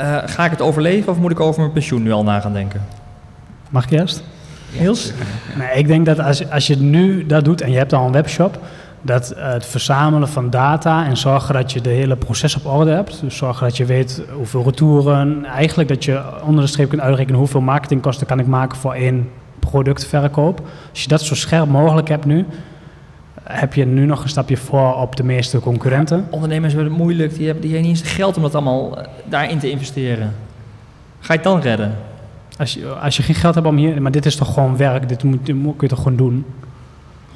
[0.00, 2.52] Uh, ga ik het overleven of moet ik over mijn pensioen nu al na gaan
[2.52, 2.82] denken?
[3.70, 4.22] Mag ik eerst?
[4.78, 5.12] Niels?
[5.58, 8.12] Nee, ik denk dat als, als je nu dat doet en je hebt al een
[8.12, 8.58] webshop,
[9.02, 13.20] dat het verzamelen van data en zorgen dat je de hele proces op orde hebt.
[13.20, 17.38] Dus zorgen dat je weet hoeveel retouren, eigenlijk dat je onder de streep kunt uitrekenen
[17.38, 19.28] hoeveel marketingkosten kan ik maken voor één
[19.58, 20.60] productverkoop.
[20.90, 22.46] Als je dat zo scherp mogelijk hebt nu,
[23.42, 26.26] heb je nu nog een stapje voor op de meeste concurrenten.
[26.30, 29.70] Ondernemers het moeilijk, die hebben, die hebben niet eens geld om dat allemaal daarin te
[29.70, 30.34] investeren.
[31.20, 31.96] Ga je het dan redden?
[32.58, 35.08] Als je, als je geen geld hebt om hier, maar dit is toch gewoon werk,
[35.08, 36.44] dit moet, dit kun je toch gewoon doen?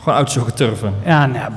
[0.04, 0.94] Gewoon uitzoeken turven.
[1.04, 1.52] Ja, nou,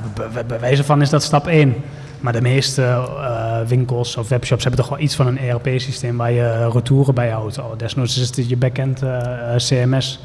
[0.46, 1.74] bij wijze van is dat stap 1.
[2.20, 6.32] Maar de meeste uh, winkels of webshops hebben toch wel iets van een ERP-systeem waar
[6.32, 7.58] je retouren bij houdt.
[7.58, 10.20] Oh, desnoods is het je backend uh, CMS.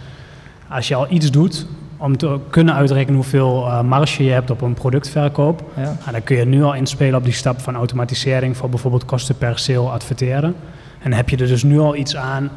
[0.70, 1.66] Als je al iets doet
[1.98, 5.64] om te kunnen uitrekenen hoeveel uh, marge je hebt op een productverkoop.
[5.76, 5.82] Ja.
[5.82, 9.38] Nou, dan kun je nu al inspelen op die stap van automatisering voor bijvoorbeeld kosten
[9.38, 10.56] per sale adverteren.
[11.00, 12.50] En heb je er dus nu al iets aan.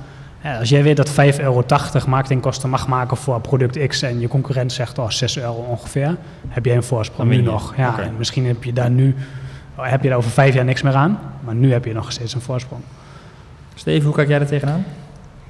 [0.59, 1.64] Als jij weet dat 5,80 euro
[2.07, 6.16] marketingkosten mag maken voor product X en je concurrent zegt oh, 6 euro ongeveer,
[6.49, 7.76] heb jij een voorsprong nu nog.
[7.76, 9.14] Ja, misschien heb je daar nu
[9.80, 12.34] heb je daar over vijf jaar niks meer aan, maar nu heb je nog steeds
[12.34, 12.82] een voorsprong.
[13.74, 14.84] Steven, hoe kijk jij er tegenaan?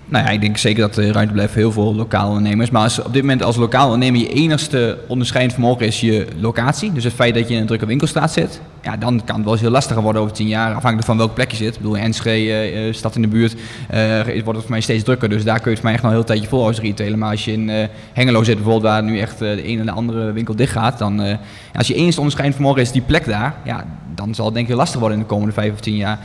[0.08, 2.70] Nou ja, ik denk zeker dat er ruimte blijft voor heel veel lokale ondernemers.
[2.70, 6.92] Maar als op dit moment als lokaal ondernemer je enigste onderscheidend vermogen is je locatie.
[6.92, 8.60] Dus het feit dat je in een drukke winkelstraat zit.
[8.82, 10.74] Ja, dan kan het wel eens heel lastig worden over tien jaar.
[10.74, 11.74] Afhankelijk van welk plek je zit.
[11.74, 15.28] Ik bedoel, Enschede, uh, stad in de buurt, uh, wordt het voor mij steeds drukker.
[15.28, 17.18] Dus daar kun je het voor mij echt nog een heel tijdje vol als retailer.
[17.18, 20.32] Maar als je in Hengelo zit bijvoorbeeld, waar nu echt de ene en de andere
[20.32, 20.98] winkel dicht gaat.
[20.98, 21.38] Dan,
[21.74, 23.54] als je enigste onderscheidend vermogen is die plek daar.
[23.64, 23.84] Ja,
[24.14, 26.18] dan zal het denk ik lastig worden in de komende vijf of tien jaar.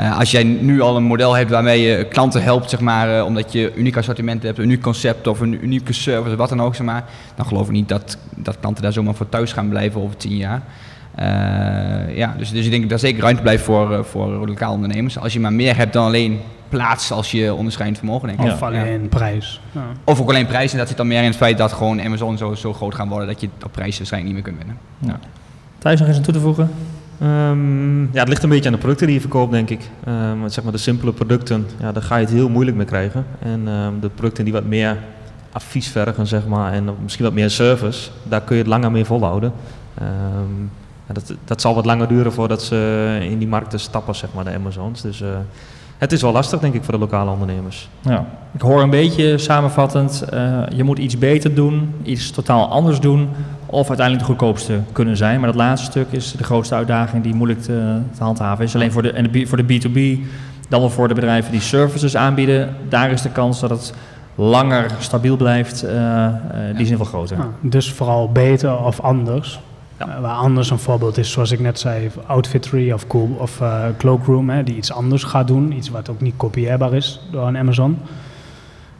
[0.00, 3.24] Uh, als jij nu al een model hebt waarmee je klanten helpt, zeg maar, uh,
[3.24, 6.74] omdat je uniek assortiment hebt, een uniek concept of een unieke service, wat dan ook,
[6.74, 10.00] zeg maar, dan geloof ik niet dat, dat klanten daar zomaar voor thuis gaan blijven
[10.00, 10.62] over tien jaar.
[11.18, 15.18] Uh, ja, dus, dus ik denk dat er zeker ruimte blijft voor, voor lokaal ondernemers.
[15.18, 18.52] Als je maar meer hebt dan alleen plaats als je onderscheidend vermogen, denk ik.
[18.52, 19.60] Of alleen prijs.
[19.72, 19.84] Ja.
[20.04, 20.72] Of ook alleen prijs.
[20.72, 23.08] En dat zit dan meer in het feit dat gewoon Amazon zo, zo groot gaan
[23.08, 24.78] worden dat je op prijs waarschijnlijk niet meer kunt winnen.
[24.98, 25.28] Ja.
[25.78, 26.70] Thijs, nog eens aan toe te voegen?
[27.22, 29.90] Um, ja, het ligt een beetje aan de producten die je verkoopt, denk ik.
[30.08, 33.26] Um, zeg maar de simpele producten, ja, daar ga je het heel moeilijk mee krijgen.
[33.38, 34.96] En um, de producten die wat meer
[35.52, 39.04] advies vergen, zeg maar, en misschien wat meer service, daar kun je het langer mee
[39.04, 39.52] volhouden.
[41.12, 44.54] Dat, dat zal wat langer duren voordat ze in die markten stappen, zeg maar, de
[44.54, 45.02] Amazons.
[45.02, 45.28] Dus uh,
[45.98, 47.88] het is wel lastig, denk ik, voor de lokale ondernemers.
[48.00, 48.24] Ja.
[48.52, 53.28] Ik hoor een beetje samenvattend, uh, je moet iets beter doen, iets totaal anders doen,
[53.66, 55.40] of uiteindelijk de goedkoopste kunnen zijn.
[55.40, 58.74] Maar dat laatste stuk is de grootste uitdaging die moeilijk te, te handhaven is.
[58.74, 60.26] Alleen voor de, en voor de B2B,
[60.68, 63.94] dan wel voor de bedrijven die services aanbieden, daar is de kans dat het
[64.34, 66.28] langer stabiel blijft, uh, uh,
[66.72, 67.36] die is in veel groter.
[67.36, 69.60] Ja, dus vooral beter of anders.
[69.98, 70.20] Ja.
[70.20, 74.50] waar anders een voorbeeld is, zoals ik net zei, Outfittery of, cool, of uh, Cloakroom,
[74.50, 75.72] hè, die iets anders gaat doen.
[75.72, 77.98] Iets wat ook niet kopieerbaar is door een Amazon.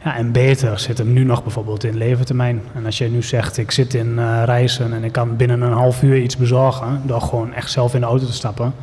[0.03, 2.61] Ja, en beter zit hem nu nog bijvoorbeeld in levertermijn.
[2.73, 5.71] En als je nu zegt, ik zit in uh, reizen en ik kan binnen een
[5.71, 8.73] half uur iets bezorgen, door gewoon echt zelf in de auto te stappen,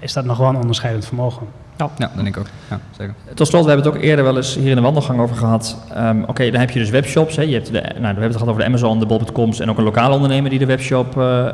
[0.00, 1.46] is dat nog wel een onderscheidend vermogen.
[1.78, 2.46] Ja, ja dat denk ik ook.
[2.70, 3.14] Ja, zeker.
[3.34, 5.76] Tot slot, we hebben het ook eerder wel eens hier in de wandelgang over gehad.
[5.96, 7.36] Um, Oké, dan heb je dus webshops.
[7.36, 7.42] Hè.
[7.42, 9.78] Je hebt de, nou, we hebben het gehad over de Amazon, de Bob.coms en ook
[9.78, 11.50] een lokale ondernemer die de webshop uh, uh,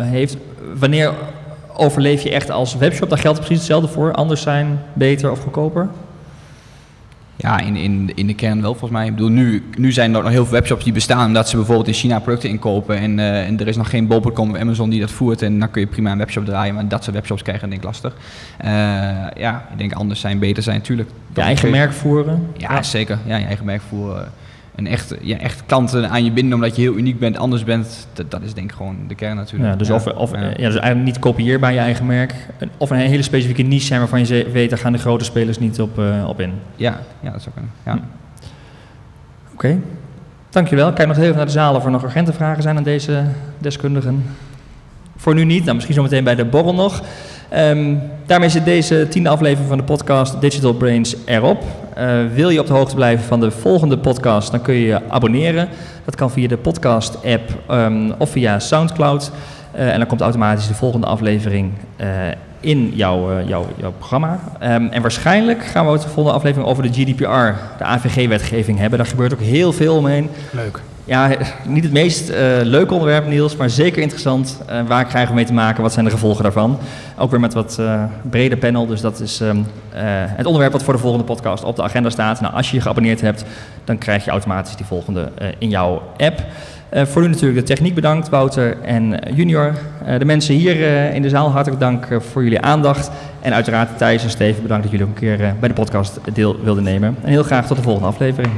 [0.00, 0.36] heeft.
[0.74, 1.12] Wanneer
[1.76, 3.08] overleef je echt als webshop?
[3.08, 4.12] Daar geldt precies hetzelfde voor.
[4.12, 5.88] Anders zijn, beter of goedkoper?
[7.36, 9.06] Ja, in, in, in de kern wel volgens mij.
[9.06, 11.88] Ik bedoel, nu, nu zijn er nog heel veel webshops die bestaan omdat ze bijvoorbeeld
[11.88, 12.98] in China producten inkopen.
[12.98, 15.42] En, uh, en er is nog geen bol.com of Amazon die dat voert.
[15.42, 16.74] En dan kun je prima een webshop draaien.
[16.74, 18.14] Maar dat soort webshops krijgen denk ik lastig.
[18.64, 18.70] Uh,
[19.36, 21.10] ja, ik denk anders zijn, beter zijn natuurlijk.
[21.34, 22.46] Je eigen merk voeren?
[22.56, 23.18] Ja, ja, zeker.
[23.26, 24.32] Ja, je eigen merk voeren
[24.76, 28.06] een echt, ja, echt klanten aan je binden omdat je heel uniek bent, anders bent,
[28.12, 29.70] dat, dat is denk ik gewoon de kern natuurlijk.
[29.70, 30.40] Ja, dus, Of, of, ja.
[30.40, 32.34] dus eigenlijk niet kopieerbaar je eigen merk,
[32.76, 35.80] of een hele specifieke niche zijn waarvan je weet, daar gaan de grote spelers niet
[35.80, 36.52] op, uh, op in.
[36.76, 37.72] Ja, ja, dat zou kunnen.
[37.84, 37.92] Ja.
[37.92, 37.98] Hm.
[39.52, 39.80] Oké, okay.
[40.50, 40.92] dankjewel.
[40.92, 43.24] Kijk nog even naar de zaal of er nog urgente vragen zijn aan deze
[43.58, 44.24] deskundigen.
[45.16, 47.02] Voor nu niet, nou, misschien zometeen bij de borrel nog.
[47.54, 51.64] Um, daarmee zit deze tiende aflevering van de podcast Digital Brains erop.
[51.98, 55.00] Uh, wil je op de hoogte blijven van de volgende podcast, dan kun je je
[55.08, 55.68] abonneren.
[56.04, 59.30] Dat kan via de podcast-app um, of via Soundcloud.
[59.74, 62.06] Uh, en dan komt automatisch de volgende aflevering uh,
[62.60, 64.40] in jouw, jouw, jouw programma.
[64.62, 68.98] Um, en waarschijnlijk gaan we de volgende aflevering over de GDPR, de AVG-wetgeving hebben.
[68.98, 70.28] Daar gebeurt ook heel veel omheen.
[70.50, 70.80] Leuk.
[71.06, 71.30] Ja,
[71.66, 74.60] niet het meest uh, leuke onderwerp, Niels, maar zeker interessant.
[74.70, 75.82] Uh, waar krijgen we mee te maken?
[75.82, 76.78] Wat zijn de gevolgen daarvan?
[77.18, 78.86] Ook weer met wat uh, breder panel.
[78.86, 79.66] Dus dat is um,
[80.36, 82.40] het onderwerp wat voor de volgende podcast op de agenda staat.
[82.40, 83.44] Nou, als je je geabonneerd hebt,
[83.84, 85.28] dan krijg je automatisch die volgende
[85.58, 86.44] in jouw app.
[86.90, 89.74] voor nu natuurlijk de techniek bedankt, Wouter en Junior.
[90.18, 90.80] de mensen hier
[91.14, 93.10] in de zaal, hartelijk dank voor jullie aandacht.
[93.40, 96.56] En uiteraard Thijs en Steven, bedankt dat jullie ook een keer bij de podcast deel
[96.62, 97.16] wilden nemen.
[97.22, 98.52] En heel graag tot de volgende aflevering.